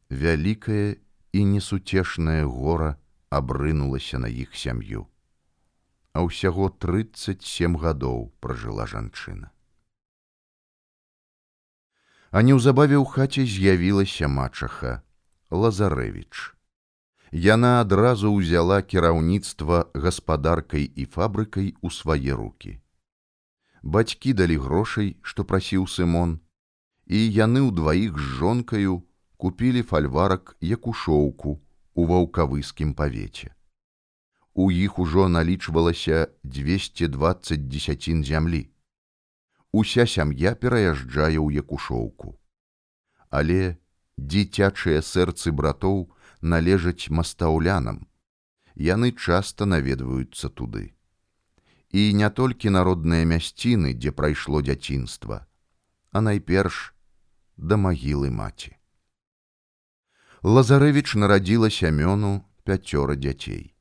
вялікае 0.09 0.97
і 1.31 1.45
несуцешнае 1.45 2.43
гора 2.45 2.97
абрынулася 3.29 4.19
на 4.19 4.27
іх 4.27 4.55
сям'ю. 4.55 5.07
А 6.13 6.27
ўсяго 6.27 6.69
37 6.69 7.77
гадоў 7.79 8.31
пражыла 8.43 8.85
жанчына. 8.85 9.51
А 12.31 12.43
неўзабаве 12.43 12.99
ў 12.99 13.05
хаце 13.07 13.43
з'явілася 13.47 14.27
мачаха 14.27 15.03
Лазарэвіч. 15.51 16.55
Яна 17.31 17.79
адразу 17.79 18.31
ўзяла 18.35 18.83
кіраўніцтва 18.83 19.91
гаспадаркай 19.95 20.83
і 20.83 21.07
фабрыкай 21.07 21.75
у 21.79 21.91
свае 21.91 22.35
руки 22.35 22.79
бацькі 23.81 24.33
далі 24.33 24.57
грошай, 24.57 25.15
што 25.21 25.43
прасіў 25.43 25.87
сымон, 25.87 26.39
і 27.07 27.19
яны 27.33 27.65
ўдваіх 27.67 28.17
з 28.17 28.25
жонкаю 28.41 29.01
купілі 29.37 29.81
фальварак 29.81 30.55
як 30.61 30.87
у 30.87 30.93
шоўку 30.93 31.57
у 31.93 32.05
ваўкавыскім 32.05 32.93
павеце. 32.93 33.49
У 34.53 34.69
іх 34.71 34.99
ужо 34.99 35.27
налічвалася 35.29 36.27
220 36.43 37.67
дзесяцін 37.67 38.23
зямлі. 38.23 38.69
Уся 39.71 40.05
сям'я 40.05 40.53
пераязджае 40.55 41.39
ў 41.39 41.63
якушоўку. 41.63 42.37
Але 43.31 43.79
дзіцячыя 44.19 45.01
сэрцы 45.01 45.55
братоў 45.55 46.11
належаць 46.41 47.09
мастаўлянам. 47.09 48.07
Яны 48.75 49.11
часта 49.15 49.65
наведваюцца 49.65 50.49
туды 50.49 50.91
і 51.91 52.13
не 52.13 52.29
толькі 52.29 52.71
народныя 52.71 53.25
мясціны, 53.27 53.93
дзе 53.93 54.11
прайшло 54.11 54.61
дзяцінства, 54.63 55.45
а 56.11 56.21
найперш 56.21 56.93
да 57.57 57.77
магілы 57.77 58.31
маці. 58.31 58.75
Лазарэвіч 60.41 61.13
нарадзіла 61.21 61.69
сямёну 61.69 62.41
пяцёра 62.65 63.15
дзяцей. 63.15 63.75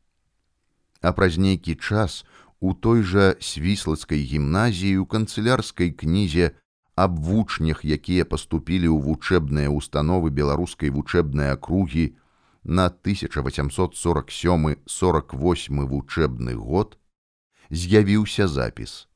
А 1.00 1.12
праз 1.17 1.38
нейкі 1.38 1.81
час 1.81 2.26
у 2.61 2.75
той 2.75 3.02
жа 3.02 3.35
свіслацкай 3.40 4.21
гімназіі 4.21 5.00
у 5.00 5.07
канцылярскай 5.07 5.90
кнізе 5.97 6.52
аб 7.00 7.17
вучнях, 7.17 7.81
якія 7.85 8.29
паступілі 8.29 8.93
ў 8.93 9.00
вучэбныя 9.00 9.73
установы 9.73 10.29
беларускай 10.29 10.93
вучэбнай 10.93 11.57
акругі 11.57 12.21
на 12.64 12.93
1847-48 12.93 15.87
вучэбны 15.88 16.55
год 16.55 17.00
з'явіўся 17.71 18.49
запіс. 18.49 19.07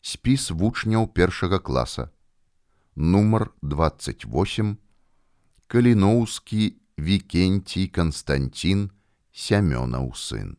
Спіс 0.00 0.50
вучняў 0.50 1.08
першага 1.08 1.58
класа. 1.58 2.10
Нумар 2.96 3.50
28 3.62 4.76
Каліноўскі 5.66 6.76
Вікенцій 6.98 7.86
Канстантин 7.88 8.90
Сямёнаў 9.32 10.12
сын. 10.12 10.56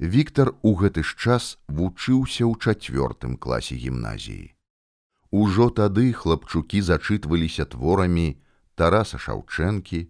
Віктор 0.00 0.54
у 0.62 0.72
гэты 0.80 1.04
ж 1.04 1.16
час 1.16 1.58
вучыўся 1.68 2.48
ў 2.48 2.56
чацвёртым 2.56 3.36
класе 3.36 3.76
гімназіі. 3.76 4.54
Ужо 5.30 5.68
тады 5.68 6.12
хлапчукі 6.12 6.80
зачытваліся 6.80 7.68
творамі 7.68 8.40
Тараса 8.76 9.18
Шаўчэнкі, 9.18 10.08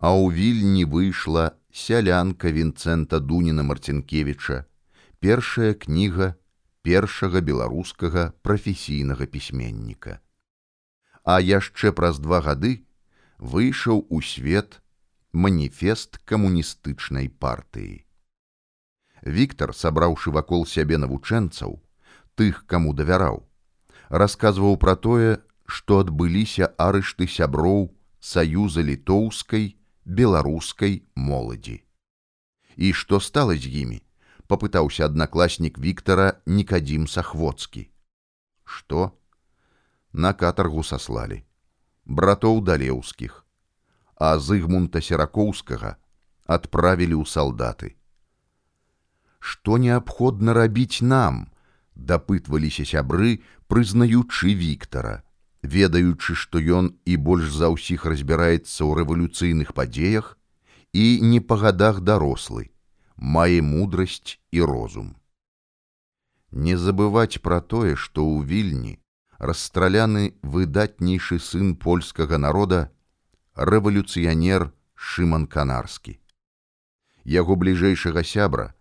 а 0.00 0.16
ў 0.16 0.32
вільні 0.32 0.84
выйшла 0.88 1.52
сялянка 1.70 2.48
Вінцэнта 2.48 3.20
Дуніна 3.20 3.62
Марцінкевіча, 3.62 4.64
першая 5.20 5.76
кніга 5.76 6.34
першага 6.82 7.40
беларускага 7.44 8.32
прафесійнага 8.40 9.28
пісьменніка. 9.28 10.20
А 11.24 11.36
яшчэ 11.44 11.92
праз 11.92 12.18
два 12.18 12.40
гады 12.40 12.80
выйшаў 13.36 14.08
у 14.08 14.24
свет 14.24 14.80
маніфест 15.32 16.16
камуністычнай 16.24 17.28
партыі. 17.28 18.08
Віктор, 19.20 19.76
сабраўшы 19.76 20.32
вакол 20.32 20.64
сябе 20.64 20.96
навучэнцаў, 20.96 21.76
тых, 22.40 22.64
каму 22.64 22.96
давяраў, 22.96 23.44
расказваў 24.08 24.80
пра 24.80 24.96
тое, 24.96 25.44
што 25.68 26.00
адбыліся 26.00 26.72
арышты 26.80 27.28
сяброў 27.28 27.92
саюза 28.20 28.80
літоўскай 28.80 29.76
беларускай 30.10 31.02
моладзі. 31.14 31.80
І 32.74 32.92
што 32.92 33.20
стала 33.22 33.54
з 33.54 33.70
імі? 33.70 34.02
папытаўся 34.50 35.06
аднакласнік 35.06 35.78
Віктора 35.78 36.42
Нкадзім 36.46 37.06
Сахвоцкі. 37.06 37.86
Што? 38.66 39.14
На 40.12 40.34
катаргу 40.34 40.82
саслалі. 40.82 41.46
Братоў 42.02 42.58
далеўскіх, 42.66 43.46
а 44.18 44.34
зыгмунта 44.42 44.98
серакоўскага 44.98 45.94
адправілі 46.50 47.22
ў 47.22 47.24
салдаты. 47.30 47.94
Што 49.38 49.78
неабходна 49.78 50.58
рабіць 50.58 50.98
нам? 51.06 51.46
дапытваліся 51.94 52.82
сябры, 52.82 53.38
прызнаючы 53.70 54.58
Віктора 54.58 55.22
ведаючы, 55.62 56.34
што 56.34 56.58
ён 56.58 56.94
і 57.04 57.16
больш 57.16 57.52
за 57.52 57.68
ўсіх 57.74 58.06
разбіраецца 58.06 58.84
ў 58.84 58.90
рэвалюцыйных 59.00 59.74
падзеях 59.74 60.36
і 60.92 61.20
не 61.20 61.40
па 61.40 61.60
гадах 61.60 62.00
дарослы, 62.00 62.70
мае 63.16 63.60
мудрасць 63.62 64.40
і 64.50 64.62
розум. 64.62 65.16
Не 66.50 66.76
забываць 66.76 67.38
пра 67.42 67.60
тое, 67.60 67.94
што 67.94 68.24
ў 68.24 68.42
вільні 68.44 68.98
расстраляны 69.38 70.34
выдатнейшы 70.42 71.38
сын 71.38 71.76
польскага 71.76 72.38
народа 72.38 72.90
рэвалюцыянер 73.54 74.72
Шыман 75.00 75.46
канарскі. 75.46 76.20
Яго 77.24 77.56
бліжэйшага 77.56 78.20
сябра, 78.20 78.74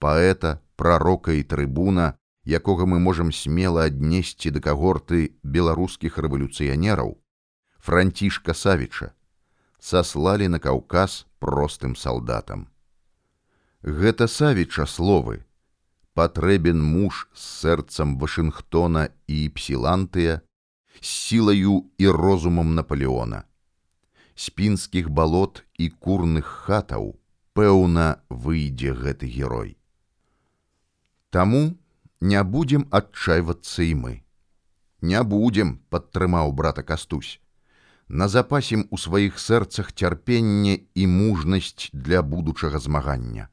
паэта, 0.00 0.60
прарока 0.76 1.36
і 1.36 1.42
трыбуна 1.44 2.16
якога 2.46 2.86
мы 2.86 3.02
можам 3.02 3.34
смела 3.34 3.90
аднесці 3.90 4.54
да 4.54 4.62
кагорты 4.62 5.34
беларускіх 5.42 6.18
рэвалюцыянераў 6.22 7.18
францішка 7.82 8.54
савіча 8.54 9.10
саслалі 9.86 10.48
на 10.48 10.58
каўказ 10.58 11.26
простым 11.38 11.94
салдатам. 11.96 12.66
Гэта 13.82 14.26
савіча 14.26 14.86
словы. 14.86 15.42
Патрэбен 16.16 16.80
муж 16.80 17.28
з 17.34 17.42
сэрцам 17.60 18.16
вашынгтона 18.18 19.10
і 19.28 19.48
псілантыя 19.52 20.40
з 21.00 21.06
сілаю 21.06 21.84
і 21.98 22.08
розумам 22.08 22.74
наполеона. 22.74 23.44
Спінскіх 24.34 25.10
балот 25.10 25.62
і 25.78 25.90
курных 25.90 26.48
хатаў 26.66 27.14
пэўна 27.52 28.06
выйдзе 28.28 28.96
гэты 28.96 29.28
герой. 29.28 29.76
Таму 31.30 31.76
не 32.20 32.42
будем 32.44 32.86
адчайвацца 32.90 33.82
і 33.82 33.94
мы. 33.94 34.14
Не 35.02 35.22
будем, 35.22 35.78
падтрымаў 35.90 36.52
брата 36.52 36.82
кастусь. 36.82 37.40
На 38.08 38.28
запасім 38.28 38.86
у 38.90 38.98
сваіх 38.98 39.38
сэрцах 39.38 39.92
цярпенне 39.92 40.78
і 40.94 41.06
мужнасць 41.06 41.90
для 41.92 42.22
будучага 42.22 42.78
змагання. 42.78 43.48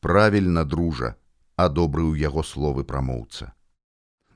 Правільна, 0.00 0.64
дружа, 0.64 1.14
адобрыў 1.56 2.16
яго 2.16 2.42
словы 2.42 2.84
прамоўца. 2.84 3.52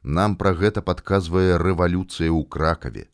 Нам 0.03 0.37
пра 0.37 0.53
гэта 0.53 0.83
падказвае 0.83 1.57
рэвалюцыя 1.59 2.29
ў 2.29 2.45
кракаве. 2.45 3.09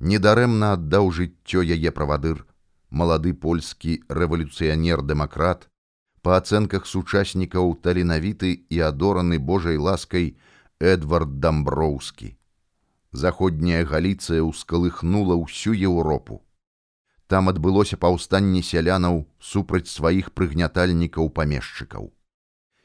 Недарэмна 0.00 0.72
аддаў 0.78 1.10
жыццё 1.10 1.62
яе 1.62 1.90
правадыр, 1.90 2.44
малады 2.90 3.32
польскі 3.34 4.02
рэвалюцыянер-дэмакрат, 4.08 5.68
па 6.22 6.38
ацэнках 6.40 6.86
сучаснікаў 6.86 7.78
таленавіты 7.84 8.50
і 8.68 8.80
адораны 8.88 9.38
Божай 9.38 9.76
ласкай 9.76 10.36
Эдвард 10.80 11.38
Дамброўскі. 11.40 12.34
Заходняя 13.12 13.84
галіцыя 13.84 14.44
ўскалыхнула 14.44 15.38
ўсю 15.40 15.72
Еўропу. 15.72 16.42
Там 17.26 17.48
адбылося 17.48 17.96
паўстанне 17.96 18.62
сялянаў 18.62 19.24
супраць 19.38 19.88
сваіх 19.88 20.32
прыгнятальнікаў 20.32 21.30
памешчыкаў. 21.30 22.12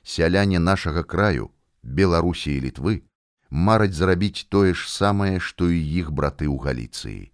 сяляне 0.03 0.59
нашага 0.59 1.03
краю, 1.03 1.51
Беларусі 1.83 2.51
і 2.55 2.59
літвы 2.67 3.01
мараць 3.49 3.93
зарабіць 3.93 4.45
тое 4.49 4.73
ж 4.73 4.89
самае, 4.89 5.39
што 5.39 5.69
і 5.69 5.79
іх 5.79 6.11
браты 6.11 6.49
ў 6.49 6.57
галіцыі. 6.57 7.31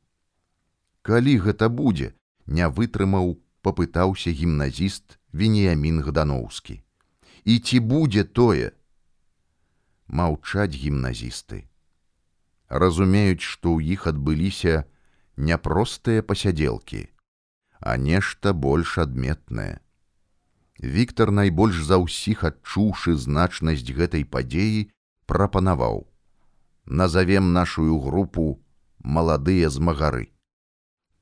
Калі 1.02 1.34
гэта 1.46 1.70
будзе, 1.70 2.14
не 2.46 2.68
вытрымаў, 2.68 3.40
папытаўся 3.64 4.32
гімназіст 4.32 5.19
Веніямін 5.32 6.02
Гданоўскі. 6.02 6.82
І 7.46 7.60
ці 7.60 7.80
будзе 7.80 8.24
тое? 8.24 8.72
Маўчаць 10.08 10.74
гімназісты. 10.74 11.66
Разумеюць, 12.70 13.46
што 13.46 13.78
ў 13.78 13.98
іх 13.98 14.08
адбыліся 14.10 14.86
няпростыя 15.38 16.26
пасядзелкі, 16.26 17.10
а 17.80 17.98
нешта 17.98 18.54
больш 18.54 18.98
адметнае. 18.98 19.80
Віктор 20.80 21.32
найбольш 21.32 21.84
за 21.84 22.02
ўсіх 22.02 22.44
адчуўшы 22.50 23.16
значнасць 23.16 23.86
гэтай 23.86 24.26
падзеі, 24.26 24.90
прапанаваў: 25.26 26.08
Назавем 26.86 27.54
нашу 27.54 28.00
групу 28.02 28.64
маладыя 29.00 29.70
змагары. 29.70 30.34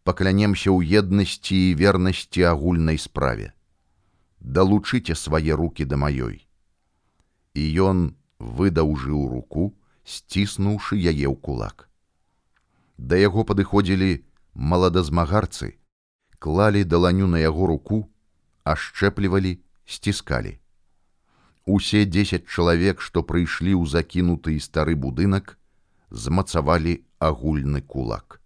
Паклянемся 0.08 0.72
ў 0.72 1.04
еднасці 1.04 1.58
і 1.72 1.76
вернасці 1.76 2.48
агульнай 2.48 2.98
справе. 2.98 3.57
Далучыце 4.39 5.15
свае 5.15 5.56
руки 5.56 5.86
да 5.86 5.97
маёй. 5.97 6.45
І 7.54 7.63
ён 7.82 8.15
выдаўжыў 8.39 9.28
руку, 9.34 9.73
сціснуўшы 10.06 10.95
яе 10.97 11.28
ў 11.28 11.36
кулак. 11.36 11.89
Да 12.97 13.17
яго 13.17 13.43
падыходзілі 13.43 14.23
маладазмагарцы, 14.54 15.78
клалі 16.39 16.84
даланю 16.84 17.28
на 17.28 17.41
яго 17.41 17.67
руку, 17.67 18.10
ашчэплівалі, 18.63 19.58
сціскалі. 19.86 20.58
Усе 21.65 22.06
дзесяць 22.06 22.47
чалавек, 22.47 23.02
што 23.02 23.23
прыйшлі 23.23 23.76
ў 23.76 23.86
закінуты 23.91 24.56
стары 24.63 24.95
будынак, 24.95 25.58
змацавалі 26.10 27.04
агульны 27.19 27.82
кулак. 27.82 28.39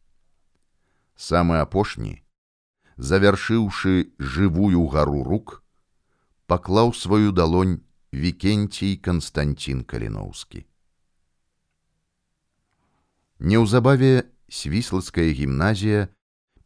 Самы 1.15 1.61
апошні, 1.61 2.23
завяршыўшы 2.97 4.09
жывую 4.17 4.87
гару 4.89 5.21
рук, 5.23 5.60
паклаў 6.51 6.91
сваю 6.91 7.31
далонь 7.31 7.79
вікенцій 8.11 8.97
Канстанцін 8.99 9.83
Каліноўскі. 9.87 10.65
Неўзабаве 13.39 14.27
свіслацкая 14.51 15.31
гімназія 15.37 16.01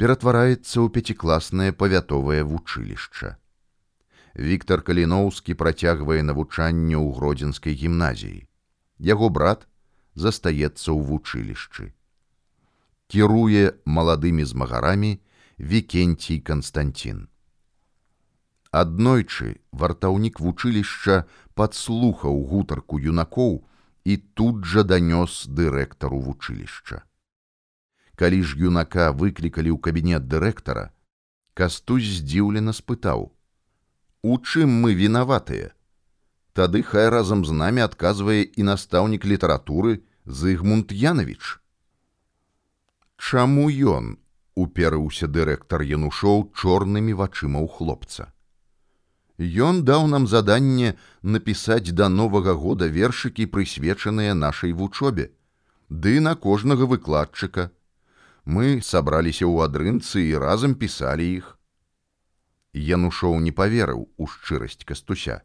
ператвараецца 0.01 0.81
ў 0.81 0.89
пяцікласнае 0.95 1.69
павятовае 1.83 2.41
вучылішча. 2.49 3.37
Віктор 4.33 4.81
Каліноўскі 4.89 5.53
працягвае 5.53 6.25
навучанне 6.25 6.97
ў 6.97 7.13
гродзенскай 7.19 7.77
гімназіі. 7.77 8.41
Яго 8.97 9.29
брат 9.29 9.69
застаецца 10.17 10.89
ў 10.97 10.99
вучылішчы. 11.13 11.93
Кіруе 13.05 13.77
маладымі 13.85 14.49
змагарамі 14.49 15.15
Вікенцій 15.61 16.41
Канстанцін. 16.41 17.29
Аднойчы 18.75 19.47
вартаўнік 19.71 20.41
вучылішча 20.43 21.23
падслухаў 21.55 22.41
гутарку 22.51 22.99
юнакоў 22.99 23.53
і 24.03 24.17
тут 24.39 24.65
жа 24.71 24.83
данёс 24.83 25.45
дырэктару 25.59 26.19
вучылішча. 26.25 27.03
Калі 28.19 28.39
ж 28.43 28.59
юнака 28.59 29.11
выклікалі 29.11 29.71
ў 29.71 29.79
кабінет 29.79 30.27
дырэктара, 30.27 30.91
Кастусь 31.55 32.19
здзіўлена 32.19 32.75
спытаў: 32.75 33.31
у 34.27 34.33
чым 34.43 34.75
мы 34.83 34.91
вінаватыя? 34.91 35.71
Тады 36.51 36.83
хай 36.83 37.07
разам 37.07 37.45
з 37.47 37.55
намі 37.55 37.87
адказвае 37.87 38.43
і 38.43 38.67
настаўнік 38.67 39.23
літаратуры 39.23 40.03
зыгмунд 40.25 40.91
янович 40.91 41.59
чаму 43.25 43.69
ён 43.71 44.15
уперыўся 44.55 45.27
дырэктар 45.31 45.83
янушоў 45.95 46.49
чорнымі 46.59 47.13
вачыма 47.21 47.61
ў 47.63 47.67
хлопца 47.77 48.34
Ён 49.37 49.83
даў 49.83 50.07
нам 50.07 50.27
заданне 50.27 50.95
напісаць 51.21 51.91
да 51.91 52.07
новага 52.09 52.53
года 52.55 52.87
вершыкі 52.87 53.45
прысвечаныя 53.51 54.33
нашай 54.33 54.71
вучобе. 54.71 55.31
Ды 55.89 56.19
на 56.19 56.35
кожнага 56.35 56.87
выкладчыка. 56.87 57.71
Мы 58.45 58.79
сабраліся 58.81 59.43
ў 59.43 59.67
адрынцы 59.67 60.23
і 60.23 60.39
разам 60.39 60.75
пісалі 60.75 61.27
іх. 61.27 61.59
Янушоў 62.71 63.39
не 63.39 63.51
паверыў 63.51 64.07
у 64.17 64.27
шчырасць 64.27 64.83
кастуся, 64.87 65.41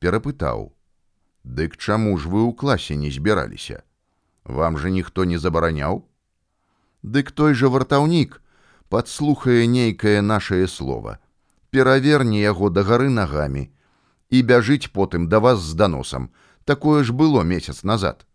перапытаў: 0.00 0.72
«Дык 1.44 1.76
чаму 1.76 2.16
ж 2.16 2.28
вы 2.28 2.48
ў 2.48 2.52
класе 2.56 2.96
не 2.96 3.10
збіраліся? 3.10 3.84
Вам 4.44 4.78
жа 4.78 4.88
ніхто 4.88 5.24
не 5.24 5.36
забараняў? 5.38 6.08
Дык 7.02 7.32
той 7.32 7.52
жа 7.52 7.68
вартаўнік 7.68 8.40
падслухае 8.88 9.66
нейкае 9.66 10.20
нашае 10.22 10.68
слово, 10.68 11.18
пераверне 11.74 12.38
яго 12.38 12.70
да 12.70 12.86
гары 12.86 13.10
нагамі 13.10 13.66
і 14.30 14.42
бяжыць 14.50 14.94
потым 14.94 15.26
да 15.32 15.40
вас 15.42 15.58
з 15.58 15.74
даносам, 15.74 16.30
такое 16.64 17.02
ж 17.02 17.10
было 17.10 17.42
месяц 17.42 17.82
назад. 17.82 18.26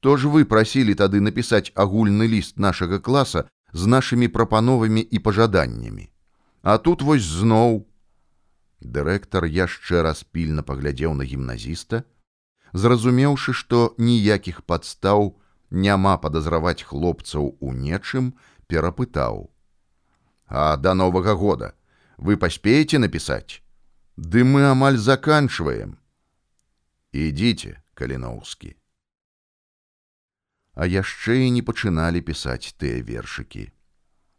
То 0.00 0.16
ж 0.16 0.26
вы 0.26 0.44
прасілі 0.44 0.98
тады 0.98 1.22
напісаць 1.22 1.70
агульны 1.74 2.26
ліст 2.26 2.58
нашага 2.58 2.98
класа 2.98 3.46
з 3.72 3.86
нашымі 3.86 4.28
прапановамі 4.34 5.00
і 5.00 5.18
пажаданнямі. 5.18 6.10
А 6.62 6.78
тут 6.78 7.02
вось 7.02 7.22
зноў. 7.22 7.86
Дырэктар 8.82 9.46
яшчэ 9.46 10.02
раз 10.02 10.26
пільна 10.26 10.66
паглядзеў 10.66 11.14
на 11.14 11.24
гімназіста, 11.24 12.02
зразумеўшы, 12.74 13.54
што 13.54 13.94
ніякіх 13.98 14.62
падстаў 14.66 15.38
няма 15.70 16.18
падазраваць 16.18 16.82
хлопцаў 16.82 17.56
у 17.60 17.72
нечым, 17.72 18.34
перапытаў: 18.66 19.50
«А 20.46 20.76
да 20.76 20.94
новага 20.94 21.34
года 21.34 21.74
вы 22.16 22.36
паспееце 22.36 22.98
напісаць? 22.98 23.62
Ды 24.16 24.44
мы 24.44 24.64
амаль 24.70 24.96
заканчваем. 24.96 25.96
Ідзіце, 27.12 27.80
каліноўскі. 27.94 28.76
А 30.76 30.84
яшчэ 30.84 31.48
і 31.48 31.50
не 31.56 31.62
пачыналі 31.64 32.20
пісаць 32.20 32.72
тыя 32.76 33.00
вершыкі. 33.00 33.72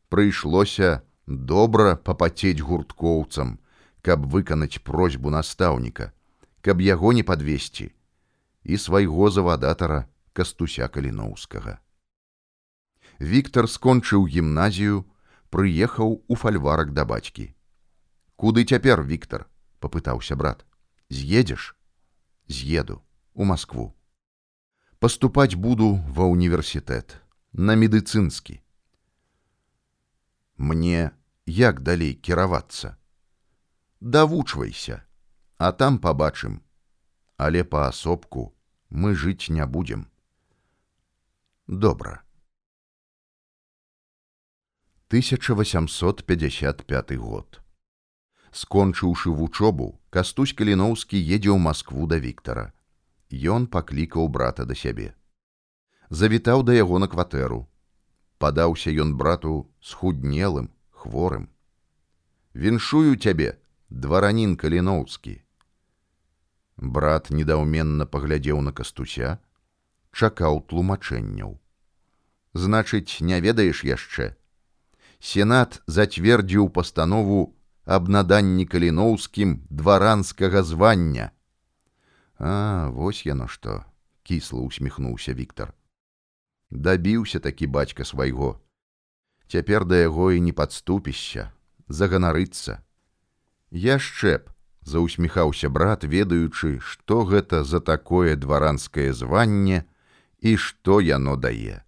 Прыйшлося 0.09 1.01
добра 1.25 1.95
папацець 1.95 2.61
гурткоўцам, 2.61 3.57
каб 4.01 4.29
выканаць 4.29 4.81
просьбу 4.81 5.29
настаўніка, 5.33 6.13
каб 6.61 6.81
яго 6.81 7.13
не 7.13 7.23
падвесці 7.23 7.91
і 8.67 8.77
свайго 8.77 9.29
завадатара 9.31 10.05
кастуся 10.33 10.87
каліноўскага. 10.87 11.79
Віктор 13.19 13.65
скончыў 13.65 14.27
гімназію, 14.27 15.05
прыехаў 15.49 16.21
у 16.27 16.35
фальварак 16.35 16.93
да 16.93 17.05
бацькі. 17.05 17.56
Куды 18.37 18.69
цяпер 18.69 19.01
Віктор 19.01 19.49
попытаўся 19.81 20.35
брат. 20.35 20.63
З'едзеш 21.09 21.75
з'еду 22.47 23.01
у 23.33 23.43
Москву. 23.43 23.95
Поступаць 24.99 25.55
буду 25.55 25.97
ва 26.13 26.29
універсітэт 26.29 27.17
на 27.53 27.73
медыцынскі 27.73 28.61
мне 30.57 31.11
як 31.45 31.81
далей 31.81 32.13
кіравацца 32.13 32.97
давучвайся 34.01 35.05
а 35.57 35.71
там 35.71 35.97
побачым 35.97 36.61
але 37.37 37.63
паасобку 37.63 38.53
мы 38.89 39.15
жыць 39.15 39.49
не 39.49 39.65
будзем 39.65 40.07
добра 41.67 42.23
1855 45.09 47.17
год 47.17 47.61
скончыўшы 48.61 49.35
вучобу 49.41 49.91
кастусь 50.09 50.55
каліноўскі 50.57 51.17
едзе 51.21 51.53
ў 51.53 51.59
москву 51.69 52.09
да 52.09 52.17
Віктора 52.23 52.71
ён 53.31 53.67
паклікаў 53.67 54.27
брата 54.29 54.65
да 54.65 54.75
сябе. 54.75 55.13
Завітаў 56.09 56.63
да 56.63 56.73
яго 56.73 56.99
на 56.99 57.07
кватэру. 57.07 57.67
Падаўся 58.39 58.91
ён 58.91 59.15
брату 59.17 59.67
схуднелым 59.81 60.69
хворым. 60.91 61.49
Віншую 62.53 63.17
цябе 63.17 63.57
дваранін 63.89 64.55
каліноўскі! 64.55 65.41
Брат 66.77 67.31
недаўменна 67.31 68.05
паглядзеў 68.05 68.61
на 68.61 68.71
кастуся 68.71 69.37
чакаў 70.13 70.61
тлумачэнняў. 70.69 71.57
Значыць 72.53 73.21
не 73.21 73.41
ведаеш 73.41 73.83
яшчэ? 73.83 74.37
Сенат 75.19 75.81
зацвердзіў 75.87 76.69
пастанову 76.69 77.56
аб 77.87 78.11
наданні 78.11 78.67
каліноўскім 78.67 79.63
дваранскага 79.71 80.61
звання. 80.63 81.31
А 82.37 82.91
вось 82.91 83.25
яно 83.25 83.47
што 83.47 83.81
кісла 84.27 84.61
усміхнуўся 84.61 85.33
Віктор 85.33 85.73
дабіўся 86.71 87.39
такі 87.39 87.67
бацька 87.67 88.05
свайго. 88.05 88.59
Цяпер 89.47 89.85
да 89.85 89.95
яго 90.03 90.31
і 90.31 90.41
не 90.41 90.51
падступішся 90.51 91.51
заганарыцца. 91.87 92.83
Яшчэ 93.71 94.43
б 94.43 94.51
заўсміхаўся 94.83 95.69
брат, 95.69 96.03
ведаючы, 96.03 96.79
што 96.79 97.23
гэта 97.23 97.63
за 97.63 97.79
такое 97.79 98.35
дваранскае 98.35 99.13
званне 99.13 99.83
і 100.39 100.55
што 100.57 100.99
яно 100.99 101.35
дае. 101.35 101.83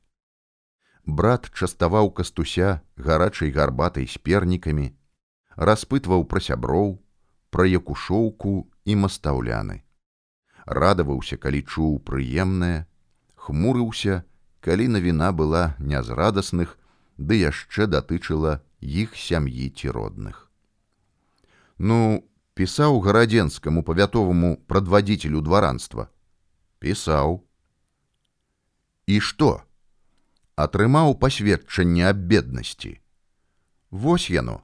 Брат 1.04 1.52
частаваў 1.52 2.12
кастуся 2.12 2.82
гарачай 2.96 3.52
гарбатай 3.52 4.08
з 4.08 4.18
пернікамі, 4.18 4.96
распытваў 5.60 6.24
пра 6.32 6.40
сяброў, 6.40 6.96
пра 7.52 7.68
якушоўку 7.68 8.72
і 8.88 8.96
мастаўляны. 9.04 9.84
Радаваўся, 10.66 11.36
калі 11.36 11.62
чуў 11.68 12.00
прыемнае, 12.08 12.88
хмурыўся, 13.36 14.24
калі 14.64 14.88
навіна 14.96 15.32
была 15.36 15.76
не 15.80 16.00
з 16.04 16.16
радасных, 16.16 16.78
ды 17.18 17.44
яшчэ 17.44 17.92
датычыла 17.92 18.62
іх 18.80 19.20
сям'і 19.20 19.68
ці 19.76 19.92
родных. 19.92 20.48
Ну, 21.76 22.24
пісаў 22.56 23.04
гарадзенскаму 23.04 23.84
павятоваму 23.84 24.56
прадвадзіцелю 24.72 25.44
дваранства? 25.44 26.08
Пісаў. 26.80 27.44
І 29.08 29.20
што? 29.20 29.68
Атрымаў 30.56 31.20
пасведчанне 31.20 32.08
аб 32.08 32.24
беднасці. 32.32 32.96
Вось 33.92 34.30
яно 34.30 34.64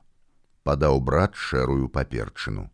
падаў 0.70 1.02
брат 1.10 1.38
шэрую 1.48 1.90
паперчыну 1.98 2.66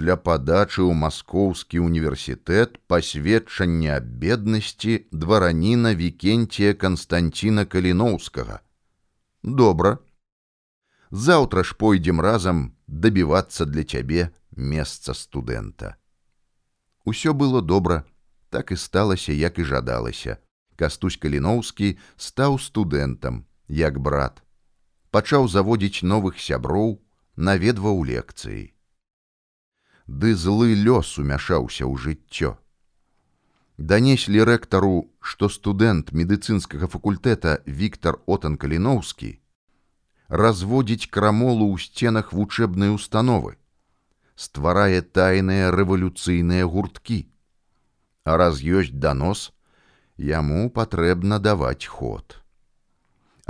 для 0.00 0.16
падачы 0.28 0.82
ў 0.84 0.92
маскоўскі 1.02 1.80
універсітэт 1.86 2.76
пасведчанне 2.92 3.94
аб 3.96 4.10
беднасці 4.24 4.98
двараніна 5.24 5.94
вікенція 6.02 6.76
канстанціна 6.84 7.64
каліноўскага 7.76 8.60
добра 9.62 9.96
заўтра 11.10 11.64
ж 11.64 11.74
пойдзем 11.74 12.20
разам 12.20 12.76
дабівацца 12.86 13.64
для 13.64 13.84
цябе 13.84 14.30
месца 14.56 15.14
студэнта. 15.14 15.96
Усё 17.04 17.34
было 17.34 17.62
добра, 17.62 18.04
так 18.50 18.72
і 18.72 18.76
сталася, 18.76 19.32
як 19.32 19.58
і 19.58 19.64
жадалася. 19.64 20.36
Кастусь 20.76 21.16
Каліноўскі 21.16 21.98
стаў 22.16 22.58
студэнтам, 22.58 23.44
як 23.68 23.98
брат. 23.98 24.42
Пачаў 25.10 25.48
заводзіць 25.48 26.06
новых 26.06 26.38
сяброў, 26.38 27.00
наведваў 27.36 28.04
лекцыі. 28.10 28.70
Ды 30.06 30.34
злы 30.34 30.74
лёс 30.86 31.18
умяшаўся 31.18 31.84
ў 31.86 31.94
жыццё. 31.98 32.54
Данеслі 33.78 34.44
рэктару, 34.44 35.10
што 35.20 35.48
студэнт 35.48 36.12
медыцынскага 36.12 36.86
факультэта 36.94 37.62
Віктор 37.66 38.20
Отан 38.26 38.56
Каліноўскі 38.56 39.40
разводзіць 40.30 41.10
крамолу 41.10 41.66
ў 41.74 41.82
сценах 41.82 42.32
вучэбнай 42.32 42.94
установы, 42.94 43.58
стварае 44.38 45.02
тайныя 45.02 45.74
рэвалюцыйныя 45.74 46.64
гурткі. 46.70 47.26
А 48.24 48.38
раз 48.38 48.62
ёсць 48.62 48.94
данос, 48.94 49.50
яму 50.16 50.70
патрэбна 50.70 51.42
даваць 51.42 51.90
ход. 51.90 52.38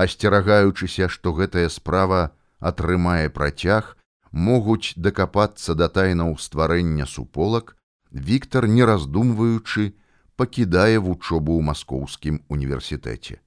Асцерагаючыся, 0.00 1.08
што 1.08 1.32
гэтая 1.36 1.68
справа 1.68 2.20
атрымае 2.58 3.28
працяг, 3.28 3.96
могуць 4.32 4.96
дакапацца 4.96 5.74
да 5.74 5.88
тайнаў 5.88 6.38
стварэння 6.38 7.06
суполак, 7.06 7.76
Віктор, 8.10 8.66
не 8.66 8.82
раздумваючы, 8.82 9.94
пакідае 10.34 10.98
вучобу 10.98 11.54
ў 11.54 11.62
маскоўскім 11.62 12.40
універсітэце. 12.48 13.38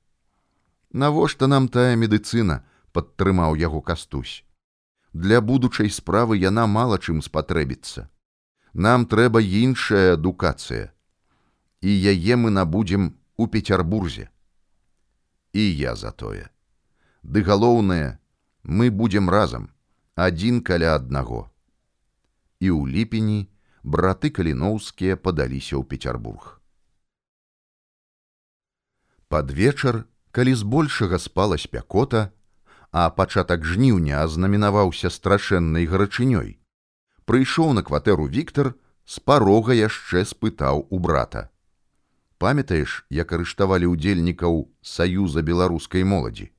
Навошта 0.93 1.49
нам 1.51 1.67
тая 1.67 1.97
медыцына, 1.99 2.63
падтрымаў 2.93 3.57
яго 3.59 3.81
кастусь. 3.81 4.45
Для 5.11 5.41
будучай 5.41 5.89
справы 5.89 6.37
яна 6.37 6.65
мала 6.67 6.97
чым 6.97 7.21
спатрэбіцца. 7.21 8.07
Нам 8.73 9.05
трэба 9.05 9.41
іншая 9.41 10.13
адукацыя. 10.13 10.93
І 11.81 11.89
яе 12.13 12.37
мы 12.37 12.49
набудзем 12.49 13.17
у 13.37 13.47
Петербурзе. 13.47 14.29
І 15.53 15.77
я 15.77 15.95
за 15.95 16.11
тое. 16.11 16.49
Ды 17.21 17.43
галоўнае, 17.45 18.17
мы 18.63 18.89
будзем 18.89 19.29
разам, 19.29 19.69
адзін 20.15 20.61
каля 20.65 20.95
аднаго. 20.97 21.49
І 22.59 22.73
ў 22.73 22.89
ліпені 22.89 23.53
браты 23.83 24.33
каліноўскія 24.33 25.15
падаліся 25.15 25.77
ў 25.77 25.85
Петербург. 25.85 26.59
Пад 29.29 29.53
вечар, 29.53 30.05
калі 30.33 30.57
збольшага 30.57 31.21
спала 31.21 31.57
спякота, 31.57 32.33
а 32.91 33.09
пачатак 33.09 33.65
жніўня 33.65 34.25
азнаменаваўся 34.25 35.09
страшэннай 35.13 35.85
гарачынёй. 35.85 36.57
Прыйшоў 37.25 37.73
на 37.77 37.81
кватэру 37.85 38.25
Віктор 38.25 38.73
з 39.05 39.19
парога 39.19 39.73
яшчэ 39.73 40.25
спытаў 40.25 40.85
у 40.89 40.99
брата. 40.99 41.52
Памятаеш, 42.43 43.07
як 43.07 43.29
арыштавалі 43.31 43.87
ўдзельнікаў 43.95 44.57
саюза 44.83 45.39
беларускай 45.47 46.03
моладзі. 46.03 46.49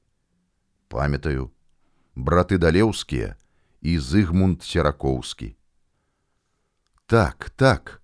Памятаю, 0.88 1.50
браты 2.16 2.56
далеўскія 2.56 3.34
і 3.84 3.92
зыгмунд 4.00 4.64
серакоўскі. 4.64 5.48
Так, 7.04 7.50
так. 7.60 8.00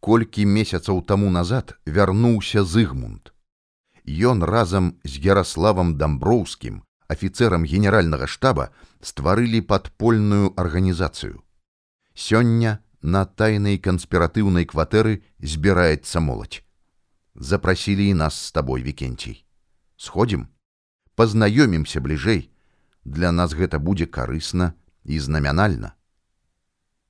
Колькі 0.00 0.46
месяцаў 0.48 1.02
таму 1.04 1.28
назад 1.28 1.74
вярнуўся 1.84 2.64
зыгмунд. 2.64 3.34
Ён 4.08 4.40
разам 4.40 4.96
з 5.04 5.20
Ярославам 5.26 5.92
дамброўскім 6.00 6.78
офіцерам 7.12 7.68
генеральнага 7.68 8.24
штаба 8.24 8.70
стварылі 9.04 9.60
падпольную 9.60 10.56
арганізацыю. 10.56 11.44
Сёння 12.16 12.80
на 13.02 13.26
тайнай 13.28 13.76
канспіратыўнай 13.76 14.64
кватэры 14.64 15.20
збіраецца 15.44 16.24
моладзь. 16.24 16.64
Запрасілі 17.40 18.06
і 18.08 18.14
нас 18.14 18.34
з 18.34 18.52
табой 18.52 18.82
вікенцій. 18.82 19.44
Сходзім, 19.96 20.46
пазнаёмімся 21.14 22.00
бліжэй, 22.00 22.50
Для 23.08 23.32
нас 23.32 23.54
гэта 23.56 23.78
будзе 23.78 24.04
карысна 24.04 24.74
і 25.04 25.18
знамянальна. 25.18 25.94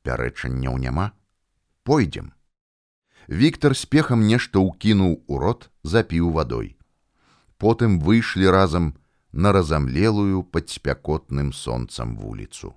Пярэчанняў 0.07 0.79
няма, 0.79 1.11
пойдзем. 1.83 2.31
Віктор 3.27 3.75
спехам 3.77 4.23
нешта 4.29 4.63
ўкінуў 4.63 5.25
у 5.27 5.39
рот, 5.43 5.71
запіў 5.83 6.31
вадой. 6.31 6.79
Потым 7.59 7.99
выйшлі 7.99 8.47
разам, 8.47 8.95
на 9.33 9.53
разамлелую 9.53 10.43
под 10.45 10.71
спякотным 10.71 11.53
сонцам 11.53 12.17
вуліцу. 12.17 12.73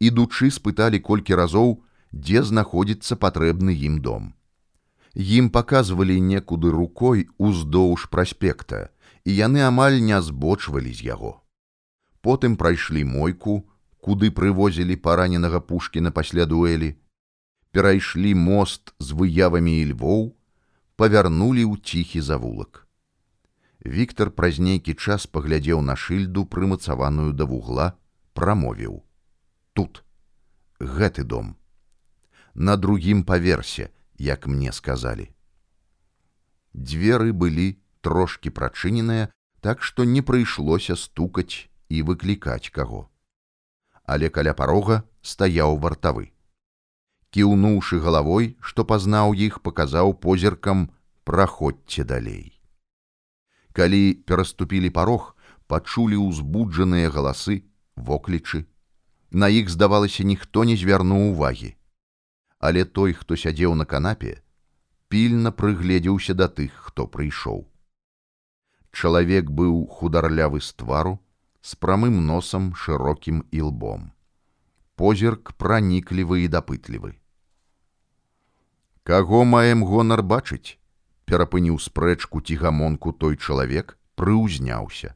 Ідучы 0.00 0.50
спыталі 0.50 1.00
колькі 1.00 1.38
разоў, 1.38 1.84
дзе 2.12 2.42
знаходзіцца 2.42 3.16
патрэбны 3.16 3.72
ім 3.72 4.02
дом. 4.02 4.35
Ім 5.16 5.48
паказвалі 5.48 6.20
некуды 6.20 6.70
рукой 6.70 7.24
уздоўж 7.40 8.04
праспекта, 8.12 8.92
і 9.24 9.32
яны 9.32 9.64
амаль 9.64 9.96
не 10.04 10.20
збочвалі 10.20 10.92
з 10.92 11.08
яго. 11.08 11.40
Потым 12.20 12.60
прайшлі 12.60 13.04
мойку, 13.08 13.64
куды 13.96 14.28
прывозілі 14.28 15.00
параненага 15.00 15.64
пушкіна 15.64 16.12
пасля 16.12 16.44
дуэлі, 16.44 17.00
перайшлі 17.72 18.34
мост 18.36 18.92
з 19.00 19.16
выявамі 19.16 19.80
і 19.80 19.96
львоў, 19.96 20.36
павярнулі 21.00 21.64
ў 21.64 21.80
ціхі 21.80 22.20
завулак. 22.20 22.84
Віктор 23.80 24.36
праз 24.36 24.60
нейкі 24.60 25.00
час 25.00 25.24
паглядзеў 25.24 25.80
на 25.80 25.96
шыльду 25.96 26.44
прымацаваную 26.44 27.32
да 27.32 27.48
вугла, 27.48 27.96
прамовіў: 28.36 29.00
тут 29.72 30.04
гэты 30.76 31.24
дом 31.24 31.56
на 32.54 32.76
другім 32.76 33.24
паверсе, 33.24 33.95
як 34.18 34.46
мне 34.46 34.72
сказалі. 34.72 35.30
Дзверы 36.74 37.32
былі 37.32 37.76
трошки 38.00 38.50
прачыненыя, 38.50 39.28
так 39.60 39.82
што 39.82 40.04
не 40.04 40.22
прыйшлося 40.22 40.96
стукаць 40.96 41.68
і 41.88 42.02
выклікаць 42.02 42.70
каго. 42.70 43.08
Але 44.04 44.30
каля 44.30 44.54
парога 44.54 45.02
стаяў 45.22 45.78
вартавы. 45.78 46.32
Кіўнуўшы 47.30 47.98
галавой, 48.00 48.56
што 48.60 48.84
пазнаў 48.84 49.34
іх, 49.34 49.60
паказаў 49.60 50.14
позіркам 50.14 50.90
праходзьце 51.24 52.04
далей 52.04 52.56
калі 53.76 54.02
пераступілі 54.24 54.88
парог 54.96 55.24
пачулі 55.68 56.16
ўзбуджаныя 56.24 57.12
галасы 57.12 57.56
воклічы 58.08 58.60
на 59.42 59.50
іх 59.52 59.68
здавалася 59.74 60.24
ніхто 60.30 60.64
не 60.70 60.76
звярнуў 60.82 61.24
увагі 61.32 61.68
але 62.66 62.82
той 62.98 63.14
хто 63.14 63.36
сядзеў 63.38 63.78
на 63.78 63.84
канапе 63.86 64.34
пільна 65.08 65.52
прыгледзеўся 65.58 66.34
да 66.34 66.48
тых 66.50 66.72
хто 66.86 67.06
прыйшоў. 67.06 67.62
Чалавек 68.90 69.52
быў 69.60 69.84
хударлявы 69.98 70.60
з 70.60 70.72
твару 70.80 71.18
з 71.62 71.76
прамым 71.84 72.18
носам 72.26 72.72
шырокім 72.74 73.44
і 73.52 73.60
лбом. 73.68 74.10
Позірк 74.96 75.52
праніклівы 75.60 76.42
і 76.44 76.48
дапытлівы. 76.48 77.12
Каго 79.06 79.44
маем 79.44 79.84
гонар 79.86 80.22
бачыць 80.22 80.78
перапыніў 81.30 81.78
спрэчку 81.82 82.40
цігамонку 82.40 83.12
той 83.12 83.36
чалавек 83.36 83.94
прыўзняўся. 84.18 85.14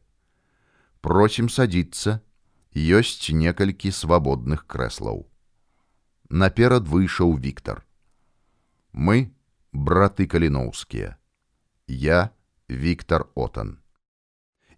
Просім 1.00 1.48
садіцца 1.48 2.20
ёсць 3.00 3.32
некалькі 3.32 3.90
свабодных 3.90 4.66
крэслаў 4.70 5.29
наперад 6.30 6.86
выйшаў 6.86 7.36
Віктор. 7.36 7.82
Мы 8.92 9.34
браты 9.72 10.26
каліноўскія. 10.26 11.18
Я 11.86 12.30
Віктор 12.70 13.26
Отан. 13.34 13.78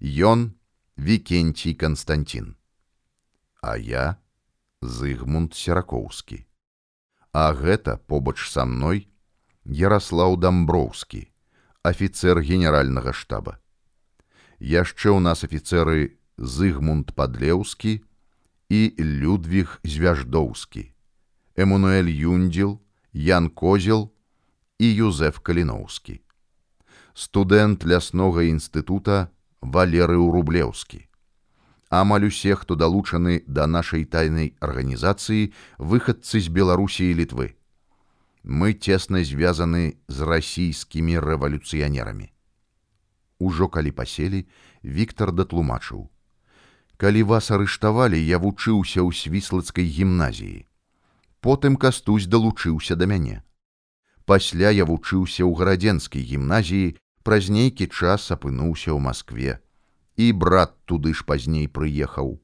Ён 0.01 0.53
Вікенцій 0.99 1.75
Канстантин. 1.75 2.57
А 3.61 3.77
я 3.77 4.17
Зыгмунд 4.83 5.55
Серакоўскі. 5.55 6.47
А 7.33 7.53
гэта 7.53 7.97
побач 7.97 8.49
са 8.49 8.65
мной 8.65 9.09
Ярослаў 9.65 10.37
Дамброўскі, 10.41 11.29
афіцэр 11.85 12.41
генеральнага 12.41 13.13
штаба. 13.13 13.61
Яшчэ 14.59 15.13
ў 15.15 15.21
нас 15.21 15.45
афіцэры 15.45 16.19
Зыгмунд 16.37 17.15
Падлеўскі 17.15 18.03
і 18.73 18.81
Людвіг 18.99 19.79
Звяждоўскі, 19.85 20.93
Эмануэль 21.57 22.09
Юндзіл, 22.09 22.81
Ян 23.13 23.51
Козел 23.51 24.13
і 24.79 24.89
Юзеф 24.89 25.41
Каліноўскі. 25.45 26.25
Студэнт 27.13 27.85
ляснога 27.85 28.49
інстытута 28.49 29.29
Валерыў 29.61 30.33
Рублеўскі. 30.33 31.05
Амаль 31.93 32.33
усе, 32.33 32.57
хто 32.57 32.73
далучаны 32.75 33.45
да 33.45 33.69
нашай 33.69 34.09
тайнай 34.09 34.57
арганізацыі 34.65 35.53
выхадцы 35.77 36.41
з 36.41 36.49
Беларусі 36.49 37.05
і 37.13 37.21
літвы. 37.21 37.53
Мы 38.49 38.73
цесна 38.73 39.21
звязаны 39.21 40.01
з 40.09 40.19
расійскімі 40.25 41.21
рэвалюцыянерамі. 41.21 42.33
Ужо 43.39 43.69
калі 43.69 43.93
паселі, 43.93 44.49
Віктор 44.81 45.37
датлумачыў: 45.37 46.09
Калі 46.97 47.23
вас 47.29 47.53
арыштавалі, 47.53 48.17
я 48.17 48.41
вучыўся 48.41 49.05
ў 49.05 49.13
свіслацкай 49.13 49.85
гімназіі. 49.85 50.72
Потым 51.43 51.77
кастусь 51.77 52.31
далучыўся 52.31 52.95
да 52.95 53.07
мяне. 53.11 53.43
Пасля 54.25 54.71
я 54.71 54.87
вучыўся 54.87 55.43
ў 55.43 55.51
гарадзенскай 55.59 56.23
гімназіі, 56.23 56.95
праз 57.27 57.51
нейкі 57.51 57.91
час 57.91 58.31
апынуўся 58.31 58.95
ў 58.95 58.99
Маскве 59.03 59.59
і 60.17 60.33
брат 60.33 60.77
туды 60.87 61.15
ж 61.19 61.27
пазней 61.27 61.67
прыехаў. 61.67 62.39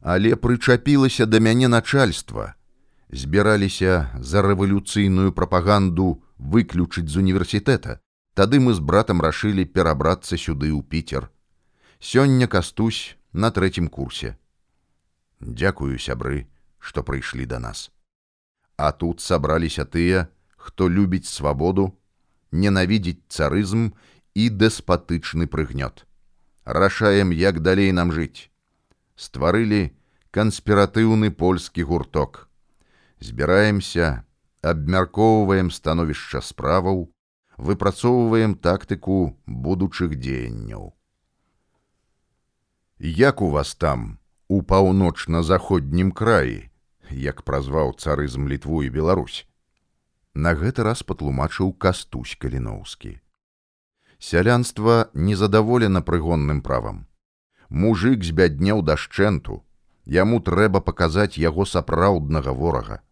Але 0.00 0.36
прычапілася 0.36 1.26
да 1.26 1.40
мяне 1.40 1.68
начальства, 1.72 2.54
збіраліся 3.08 4.12
за 4.20 4.42
рэвалюцыйную 4.42 5.32
прапаганду 5.32 6.22
выключыць 6.38 7.08
з 7.08 7.16
універсітэта. 7.22 8.00
Тады 8.34 8.60
мы 8.60 8.74
з 8.76 8.84
братам 8.84 9.24
рашылі 9.24 9.64
перабрацца 9.64 10.36
сюды 10.36 10.68
ў 10.68 10.84
піцер. 10.84 11.30
Сёння 11.98 12.46
кастусь 12.46 13.16
на 13.32 13.48
трэцім 13.50 13.88
курсе. 13.88 14.36
Дзякую 15.40 15.96
сябры, 15.96 16.44
што 16.86 17.02
прыйшлі 17.02 17.50
да 17.50 17.58
нас. 17.58 17.90
А 18.78 18.92
тут 18.92 19.20
сабраліся 19.20 19.84
тыя, 19.84 20.26
хто 20.56 20.88
любіць 20.88 21.26
свабоду, 21.28 21.90
ненавідзіць 22.52 23.26
царызм 23.28 23.88
і 24.34 24.44
дэспатычны 24.62 25.50
прыгнёт 25.50 26.06
рашаем, 26.66 27.30
як 27.30 27.60
далей 27.62 27.92
нам 27.92 28.12
жыць. 28.12 28.50
Стварылі 29.14 29.94
канспіратыўны 30.34 31.30
польскі 31.30 31.86
гурток. 31.86 32.50
Збіраемся, 33.22 34.26
абмяркоўваем 34.60 35.70
становішча 35.70 36.42
справаў, 36.42 37.08
выпрацоўваем 37.56 38.58
тактыку 38.58 39.38
будучых 39.46 40.18
дзеянняў. 40.20 40.92
Як 42.98 43.40
у 43.40 43.48
вас 43.48 43.74
там 43.74 44.18
у 44.48 44.60
паўночна-заходнім 44.60 46.12
краі, 46.12 46.68
як 47.10 47.42
празваў 47.42 47.94
царызм 47.98 48.48
літву 48.48 48.82
і 48.82 48.90
Беларусь. 48.90 49.46
На 50.34 50.54
гэты 50.54 50.82
раз 50.82 51.02
патлумачыў 51.02 51.72
кастусь 51.78 52.36
каліноўскі 52.40 53.20
сялянства 54.18 55.10
незадаволена 55.14 56.02
прыгонным 56.02 56.62
правам. 56.62 57.06
Мужык 57.68 58.24
збяднеў 58.24 58.82
дашчэнту, 58.82 59.64
яму 60.06 60.40
трэба 60.40 60.80
паказаць 60.80 61.36
яго 61.36 61.66
сапраўднага 61.66 62.52
ворага. 62.52 63.02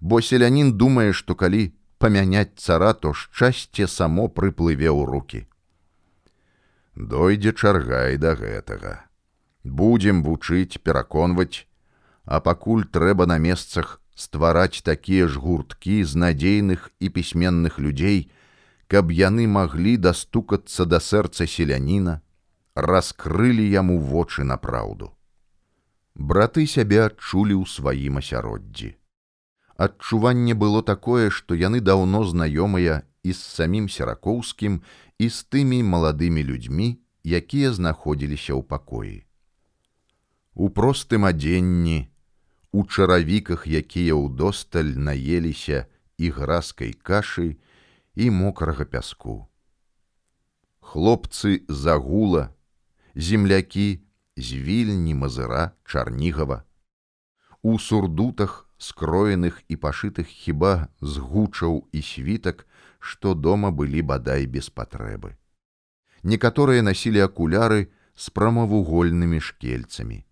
Бо 0.00 0.20
селянін 0.22 0.72
думае, 0.78 1.12
што 1.12 1.34
калі 1.34 1.74
памяняць 1.98 2.56
цара, 2.56 2.94
то 2.94 3.12
шчасце 3.12 3.86
само 3.86 4.28
прыплыве 4.28 4.88
ў 4.88 5.04
руки. 5.04 5.40
Дойдзе 6.94 7.52
чарга 7.52 8.08
і 8.14 8.16
да 8.18 8.34
гэтага. 8.34 9.06
Будзем 9.64 10.22
вучыць, 10.22 10.78
пераконваць, 10.78 11.66
а 12.28 12.40
пакуль 12.44 12.84
трэба 12.84 13.24
на 13.26 13.38
месцах 13.40 14.00
ствараць 14.14 14.84
такія 14.84 15.26
ж 15.32 15.40
гурткі 15.40 16.04
з 16.04 16.12
надзейных 16.22 16.90
і 17.00 17.08
пісьменных 17.08 17.78
людзей, 17.80 18.28
каб 18.86 19.12
яны 19.12 19.48
маглі 19.48 19.96
дастукацца 19.96 20.84
да 20.84 21.00
сэрца 21.00 21.48
селяніна, 21.48 22.20
раскрылі 22.74 23.64
яму 23.64 23.96
вочы 24.00 24.44
на 24.44 24.60
праўду. 24.60 25.14
Браты 26.14 26.66
сябе 26.66 27.00
адчулі 27.06 27.56
ў 27.56 27.64
сваім 27.64 28.20
асяроддзі. 28.20 28.92
Адчуванне 29.78 30.52
было 30.52 30.82
такое, 30.82 31.30
што 31.30 31.54
яны 31.54 31.80
даўно 31.80 32.24
знаёмыя 32.28 33.08
і 33.22 33.32
з 33.32 33.40
самім 33.40 33.88
серакоўскім 33.88 34.82
і 35.16 35.30
з 35.30 35.38
тымі 35.48 35.80
маладымі 35.80 36.44
людзьмі, 36.44 36.98
якія 37.24 37.72
знаходзіліся 37.72 38.52
ў 38.52 38.62
пакоі. 38.68 39.16
У 40.58 40.68
простым 40.74 41.24
адзенні, 41.24 42.10
у 42.72 42.84
чаравіках, 42.84 43.66
якія 43.66 44.14
ўдосталь 44.14 44.92
наеліся 44.96 45.86
і 46.18 46.30
граскай 46.30 46.92
кашы, 46.92 47.56
і 48.14 48.30
мокрага 48.30 48.84
пяску. 48.84 49.48
Хлопцы 50.80 51.62
загула, 51.68 52.50
землякі 53.14 54.00
з 54.36 54.52
вільні 54.52 55.14
мазыра 55.14 55.72
чарнігава. 55.84 56.64
У 57.62 57.78
сурдутах, 57.78 58.68
скроеных 58.78 59.62
і 59.68 59.76
пашытых 59.76 60.30
хіба 60.30 60.88
згучаў 61.00 61.88
і 61.92 62.02
світак, 62.02 62.66
што 62.98 63.34
дома 63.34 63.70
былі 63.70 64.02
бадай 64.02 64.46
без 64.46 64.70
патрэбы. 64.70 65.34
Некаторыя 66.22 66.82
насілі 66.82 67.26
акуляры 67.26 67.90
з 68.14 68.30
прамавугольнымі 68.30 69.40
шкельцамі. 69.40 70.24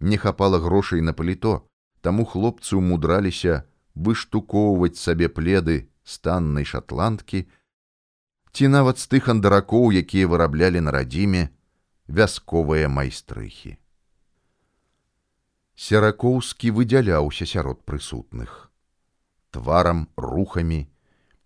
Не 0.00 0.16
хапала 0.16 0.58
грошай 0.58 1.00
на 1.00 1.12
паліто, 1.12 1.66
таму 2.00 2.24
хлопцы 2.24 2.78
ўмудраліся 2.78 3.64
выштукоўваць 3.94 4.98
сабе 4.98 5.28
пледы 5.28 5.90
станнай 6.06 6.64
шатландкі, 6.64 7.46
ці 8.52 8.68
нават 8.70 8.98
з 9.02 9.10
тых 9.12 9.28
андаракоў, 9.28 9.90
якія 9.92 10.30
выраблялі 10.30 10.80
на 10.80 10.94
радзіме 10.94 11.50
вясковыя 12.08 12.88
майстрыхі. 12.88 13.76
Серакоўскі 15.78 16.70
выдзяляўся 16.74 17.46
сярод 17.46 17.84
прысутных, 17.86 18.70
тварам, 19.54 20.08
рухамі, 20.16 20.86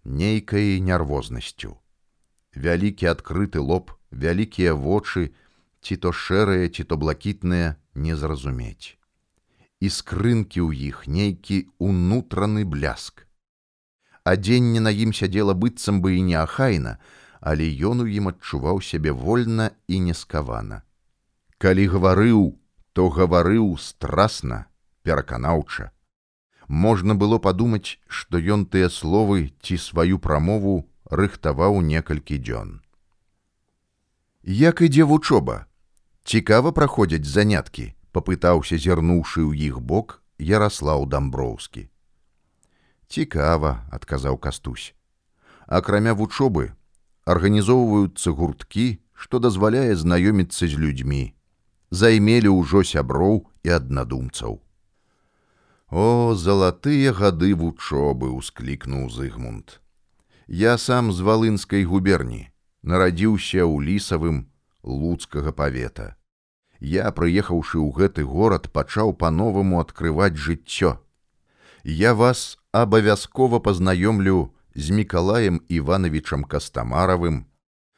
нейкай 0.04 0.80
нервознасцю. 0.80 1.76
Вялікі 2.54 3.08
адкрыты 3.12 3.60
лоб, 3.60 3.92
вялікія 4.10 4.72
вочы, 4.74 5.32
ці 5.83 5.99
то 5.99 6.14
шэрыя, 6.14 6.71
ці 6.71 6.87
то 6.87 6.97
блакітныя 6.97 7.75
не 7.95 8.16
зразумець. 8.16 8.95
І 9.83 9.90
скрынкі 9.90 10.62
ў 10.62 10.95
іх 10.95 11.05
нейкі 11.11 11.66
унутраны 11.83 12.64
бляск 12.64 13.27
адзенне 14.25 14.81
на 14.81 14.90
ім 14.90 15.12
сядзела 15.12 15.55
быццам 15.55 16.01
бы 16.03 16.14
і 16.16 16.23
неахайна, 16.31 16.99
але 17.40 17.66
ён 17.90 18.05
у 18.05 18.07
ім 18.07 18.31
адчуваў 18.31 18.83
сябе 18.83 19.11
вольна 19.11 19.71
і 19.88 19.99
нескавана. 20.07 20.83
Калі 21.59 21.87
гаварыў, 21.95 22.59
то 22.92 23.09
гаварыў 23.09 23.75
страсна, 23.79 24.66
пераканаўча. 25.03 25.91
Можна 26.68 27.14
было 27.14 27.39
падумаць, 27.43 27.99
што 28.07 28.39
ён 28.39 28.66
тыя 28.66 28.89
словы 28.89 29.53
ці 29.61 29.76
сваю 29.76 30.18
прамову 30.18 30.87
рыхтаваў 31.11 31.83
некалькі 31.83 32.39
дзён. 32.39 32.80
Як 34.43 34.83
ідзе 34.83 35.05
вучоба? 35.05 35.66
Цікава 36.25 36.73
праходзяць 36.73 37.27
заняткі, 37.27 37.93
папытаўся 38.14 38.79
зірнуўшы 38.79 39.43
ў 39.43 39.53
іх 39.70 39.81
бок 39.83 40.23
Ярослаў 40.39 41.07
Дамброўскі. 41.11 41.89
Цікава 43.09 43.83
адказаў 43.91 44.39
кастусь. 44.39 44.95
Акрамя 45.66 46.14
вучобы 46.14 46.73
арганізоўваюцца 47.27 48.31
гурткі 48.31 49.03
што 49.23 49.39
дазваляе 49.39 49.95
знаёміцца 49.95 50.66
з 50.66 50.75
людзьмі. 50.83 51.35
Займелі 51.91 52.51
ўжо 52.59 52.83
сяброў 52.83 53.47
і 53.62 53.75
аднадумцаў. 53.79 54.59
О 55.93 56.35
залатыя 56.35 57.12
гады 57.12 57.53
вучобы 57.55 58.33
ўсклікнуў 58.33 59.11
зыгмунд. 59.12 59.79
Я 60.49 60.79
сам 60.79 61.12
з 61.12 61.20
валынскай 61.20 61.85
губерні 61.85 62.49
нарадзіўся 62.83 63.62
ў 63.62 63.91
лісавым 63.91 64.49
луцкага 64.83 65.53
павета. 65.53 66.16
Я 66.80 67.12
прыехаўшы 67.14 67.78
ў 67.78 67.95
гэты 67.95 68.26
горад 68.26 68.66
пачаў 68.74 69.14
па-новаму 69.14 69.78
адкрываць 69.80 70.35
жыццё. 70.35 70.99
Я 71.85 72.14
вас 72.14 72.59
абавязкова 72.72 73.61
пазнаёмлю 73.61 74.51
з 74.74 74.91
мікалаем 74.91 75.62
ивановичам 75.68 76.45
кастамаравым 76.45 77.47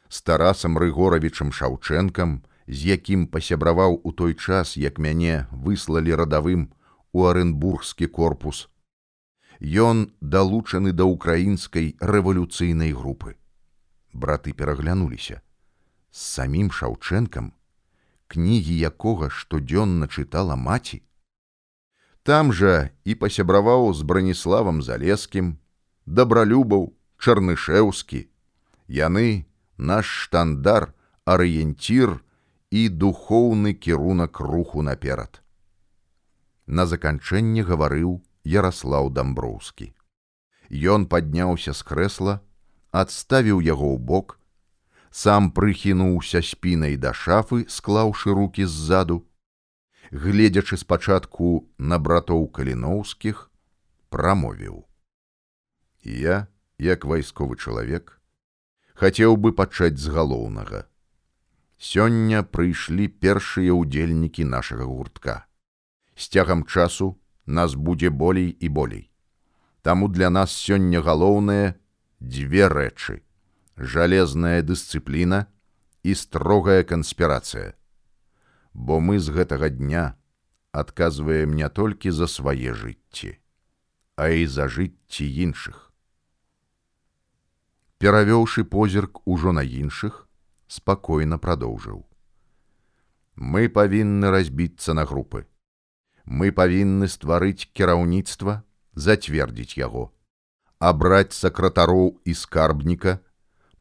з 0.09 0.23
тарасам 0.23 0.77
рыгоравічам 0.79 1.53
шаўчэнкам 1.53 2.43
з 2.67 2.93
якім 2.97 3.27
пасябраваў 3.29 4.01
у 4.05 4.13
той 4.13 4.35
час 4.35 4.77
як 4.77 4.99
мяне 4.99 5.47
выслалі 5.53 6.15
радавым 6.21 6.69
у 7.13 7.25
аренбургскі 7.31 8.09
корпус. 8.09 8.69
Ён 9.61 10.13
далучаны 10.21 10.93
да 10.93 11.09
ўкраінскай 11.09 11.97
рэвалюцыйнай 12.01 12.93
групы. 12.93 13.37
Браты 14.13 14.53
пераглянуліся 14.53 15.44
з 16.15 16.23
самім 16.35 16.71
шаўчэнкам 16.71 17.51
кнігі 18.31 18.75
якога 18.89 19.29
штодзённа 19.31 20.07
чытала 20.07 20.55
маці? 20.55 21.03
Там 22.23 22.53
жа 22.57 22.91
і 23.05 23.19
пасябраваў 23.23 23.91
з 23.99 24.07
браніславам 24.07 24.79
залескім 24.87 25.57
дабралюбаў 26.07 26.87
чарнышеўскі 27.19 28.21
яны 28.89 29.47
наш 29.77 30.07
штандар 30.07 30.93
арыенцір 31.25 32.21
і 32.71 32.89
духоўны 32.89 33.75
кірунак 33.75 34.41
руху 34.41 34.83
наперад. 34.83 35.43
На 36.67 36.87
заканчэнне 36.87 37.65
гаварыў 37.65 38.21
ярослаў 38.45 39.11
дамброўскі. 39.11 39.93
Ён 40.71 41.07
падняўся 41.07 41.73
з 41.73 41.83
крэсла 41.83 42.41
адставіў 42.93 43.61
яго 43.61 43.91
ў 43.95 43.99
бок 43.99 44.39
сам 45.15 45.53
прыхінуўся 45.55 46.41
спінай 46.43 46.97
да 46.99 47.13
шафы, 47.15 47.65
склаўшы 47.71 48.35
руки 48.35 48.65
ззаду, 48.67 49.23
гледзячы 50.11 50.77
спачатку 50.81 51.71
на 51.79 52.01
братоў 52.03 52.49
каліноўскіх, 52.57 53.45
прамовіў: 54.11 54.83
Я, 56.03 56.49
як 56.79 57.07
вайсковы 57.07 57.55
чалавек, 57.55 58.19
хацеў 58.99 59.39
бы 59.39 59.55
пачаць 59.55 60.03
з 60.03 60.11
галоўнага. 60.11 60.83
Сёння 61.79 62.43
прыйшлі 62.43 63.07
першыя 63.07 63.71
ўдзельнікі 63.71 64.51
нашага 64.51 64.89
гуртка. 64.91 65.47
З 66.19 66.27
цягам 66.27 66.67
часу 66.67 67.15
нас 67.47 67.79
будзе 67.79 68.11
болей 68.11 68.51
і 68.51 68.69
болей. 68.69 69.11
Таму 69.83 70.09
для 70.09 70.31
нас 70.31 70.51
сёння 70.51 71.07
галоўнае 71.07 71.79
дзве 72.19 72.67
рэчы 72.67 73.24
жалезная 73.77 74.63
дысцыпліна 74.63 75.47
і 76.03 76.15
строгая 76.15 76.85
канспірацыя. 76.85 77.75
Бо 78.75 79.01
мы 79.01 79.19
з 79.19 79.31
гэтага 79.31 79.71
дня 79.71 80.17
адказваем 80.73 81.55
не 81.55 81.69
толькі 81.69 82.11
за 82.11 82.27
свае 82.27 82.75
жыцці, 82.75 83.39
а 84.17 84.29
і 84.29 84.47
за 84.47 84.69
жыцці 84.69 85.27
іншых. 85.47 85.95
Перавёўшы 87.99 88.65
позірк 88.65 89.23
ужо 89.25 89.53
на 89.53 89.63
іншых, 89.63 90.29
спакойна 90.67 91.39
прадоўжыў. 91.39 92.05
Мы 93.37 93.69
павінны 93.69 94.31
разбіцца 94.31 94.95
на 94.95 95.05
групы. 95.05 95.47
Мы 96.25 96.53
павінны 96.53 97.09
стварыць 97.09 97.67
кіраўніцтва, 97.73 98.63
зацвердзіць 98.95 99.79
яго, 99.79 100.13
абраць 100.79 101.33
сакратароў 101.33 102.21
і 102.25 102.35
скарбніка, 102.35 103.24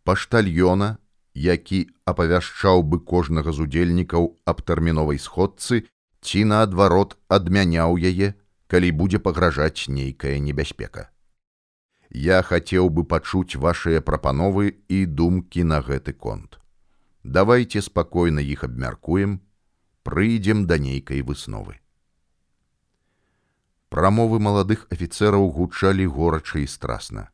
паштальёна, 0.04 0.98
які 1.34 1.90
апавяшчаў 2.06 2.84
бы 2.84 3.00
кожнага 3.00 3.52
з 3.52 3.66
удзельнікаў 3.68 4.30
аб 4.46 4.62
тэрміновай 4.62 5.20
сходцы 5.20 5.84
ці 6.22 6.44
наадварот 6.52 7.18
адмяняў 7.28 7.98
яе, 7.98 8.34
калі 8.68 8.92
будзе 8.92 9.20
пагражаць 9.20 9.90
нейкая 9.90 10.38
небяспека. 10.40 11.10
Я 12.10 12.42
хацеў 12.46 12.90
бы 12.90 13.04
пачуць 13.04 13.58
вашыя 13.58 14.02
прапановы 14.02 14.78
і 14.88 15.06
думкі 15.06 15.64
на 15.64 15.82
гэты 15.82 16.14
конт. 16.14 16.60
Давайте 17.24 17.82
спакойна 17.82 18.40
іх 18.40 18.64
абмяркуем, 18.64 19.42
прыйдзем 20.04 20.68
да 20.68 20.78
нейкай 20.78 21.22
высновы. 21.22 21.80
Прамовы 23.90 24.40
маладых 24.40 24.86
афіцэраў 24.94 25.50
гучалі 25.58 26.06
горача 26.06 26.60
і 26.60 26.68
страсна. 26.68 27.30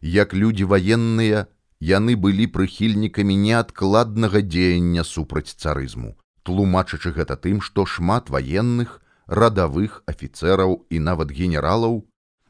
Як 0.00 0.34
людзі 0.34 0.64
ваенныя, 0.64 1.46
яны 1.80 2.16
былі 2.16 2.46
прыхільнікамі 2.46 3.36
неадкладнага 3.36 4.40
дзеяння 4.40 5.04
супраць 5.04 5.54
царызму, 5.54 6.16
тлумачачы 6.42 7.12
гэта 7.12 7.36
тым, 7.36 7.60
што 7.60 7.86
шмат 7.86 8.30
ваенных, 8.30 9.00
радавых 9.26 10.02
афіцэраў 10.06 10.86
і 10.90 10.98
нават 10.98 11.30
генералаў 11.30 12.04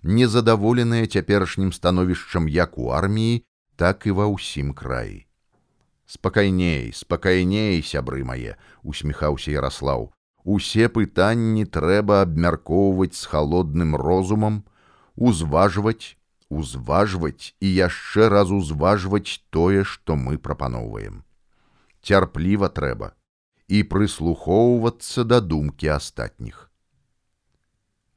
незадаволеныя 0.07 1.07
цяперашнім 1.07 1.72
становішчам 1.72 2.49
як 2.49 2.79
у 2.79 2.91
арміі, 2.95 3.43
так 3.77 4.07
і 4.07 4.14
ва 4.16 4.27
ўсім 4.31 4.72
краі. 4.72 5.27
Спакайней, 6.07 6.93
спакайней, 6.95 7.83
сябры 7.83 8.22
мае, 8.22 8.55
усміхаўся 8.87 9.51
Ярослаў. 9.51 10.12
Усе 10.47 10.87
пытанні 10.87 11.66
трэба 11.66 12.22
абмяркоўваць 12.22 13.18
з 13.18 13.27
халодным 13.27 13.99
розумам, 13.99 14.62
узважваць 15.16 16.14
узважваць 16.49 17.55
і 17.61 17.68
яшчэ 17.74 18.28
раз 18.28 18.51
узважваць 18.51 19.42
тое, 19.51 19.84
што 19.84 20.16
мы 20.16 20.38
прапаноўваем. 20.38 21.22
Цярпліва 22.03 22.68
трэба 22.70 23.12
і 23.68 23.82
прыслухоўвацца 23.82 25.24
да 25.24 25.40
думкі 25.40 25.90
астатніх. 25.99 26.70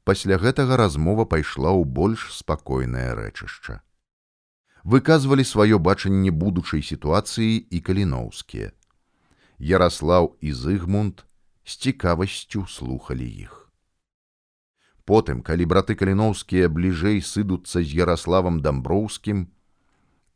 Пасля 0.04 0.38
гэтага 0.42 0.78
размова 0.78 1.26
пайшла 1.26 1.70
ў 1.74 1.86
больш 1.86 2.30
спакойнае 2.34 3.14
рэчышча. 3.18 3.82
Выказвалі 4.84 5.44
сваё 5.44 5.78
бачанне 5.78 6.32
будучай 6.32 6.82
сітуацыі 6.82 7.58
і 7.70 7.82
каліноўскія. 7.82 8.72
Ярослаў 9.60 10.38
і 10.40 10.54
Зыгмунд 10.54 11.26
з 11.66 11.78
цікавасцю 11.78 12.66
слухалі 12.66 13.28
іх. 13.28 13.69
Потым, 15.10 15.42
калі 15.42 15.66
браты 15.66 15.96
каліноўскія 15.98 16.70
бліжэй 16.70 17.24
сыдуцца 17.26 17.82
з 17.82 17.90
Ярославам 17.98 18.62
дамброўскім, 18.62 19.48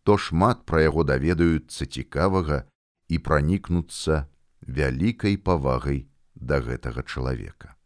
то 0.02 0.18
шмат 0.18 0.66
пра 0.66 0.82
яго 0.90 1.06
даведаюцца 1.06 1.86
цікавага 1.86 2.64
і 3.06 3.20
пранікнуцца 3.28 4.26
вялікай 4.66 5.38
павагай 5.38 6.10
да 6.34 6.58
гэтага 6.66 7.06
чалавека. 7.06 7.78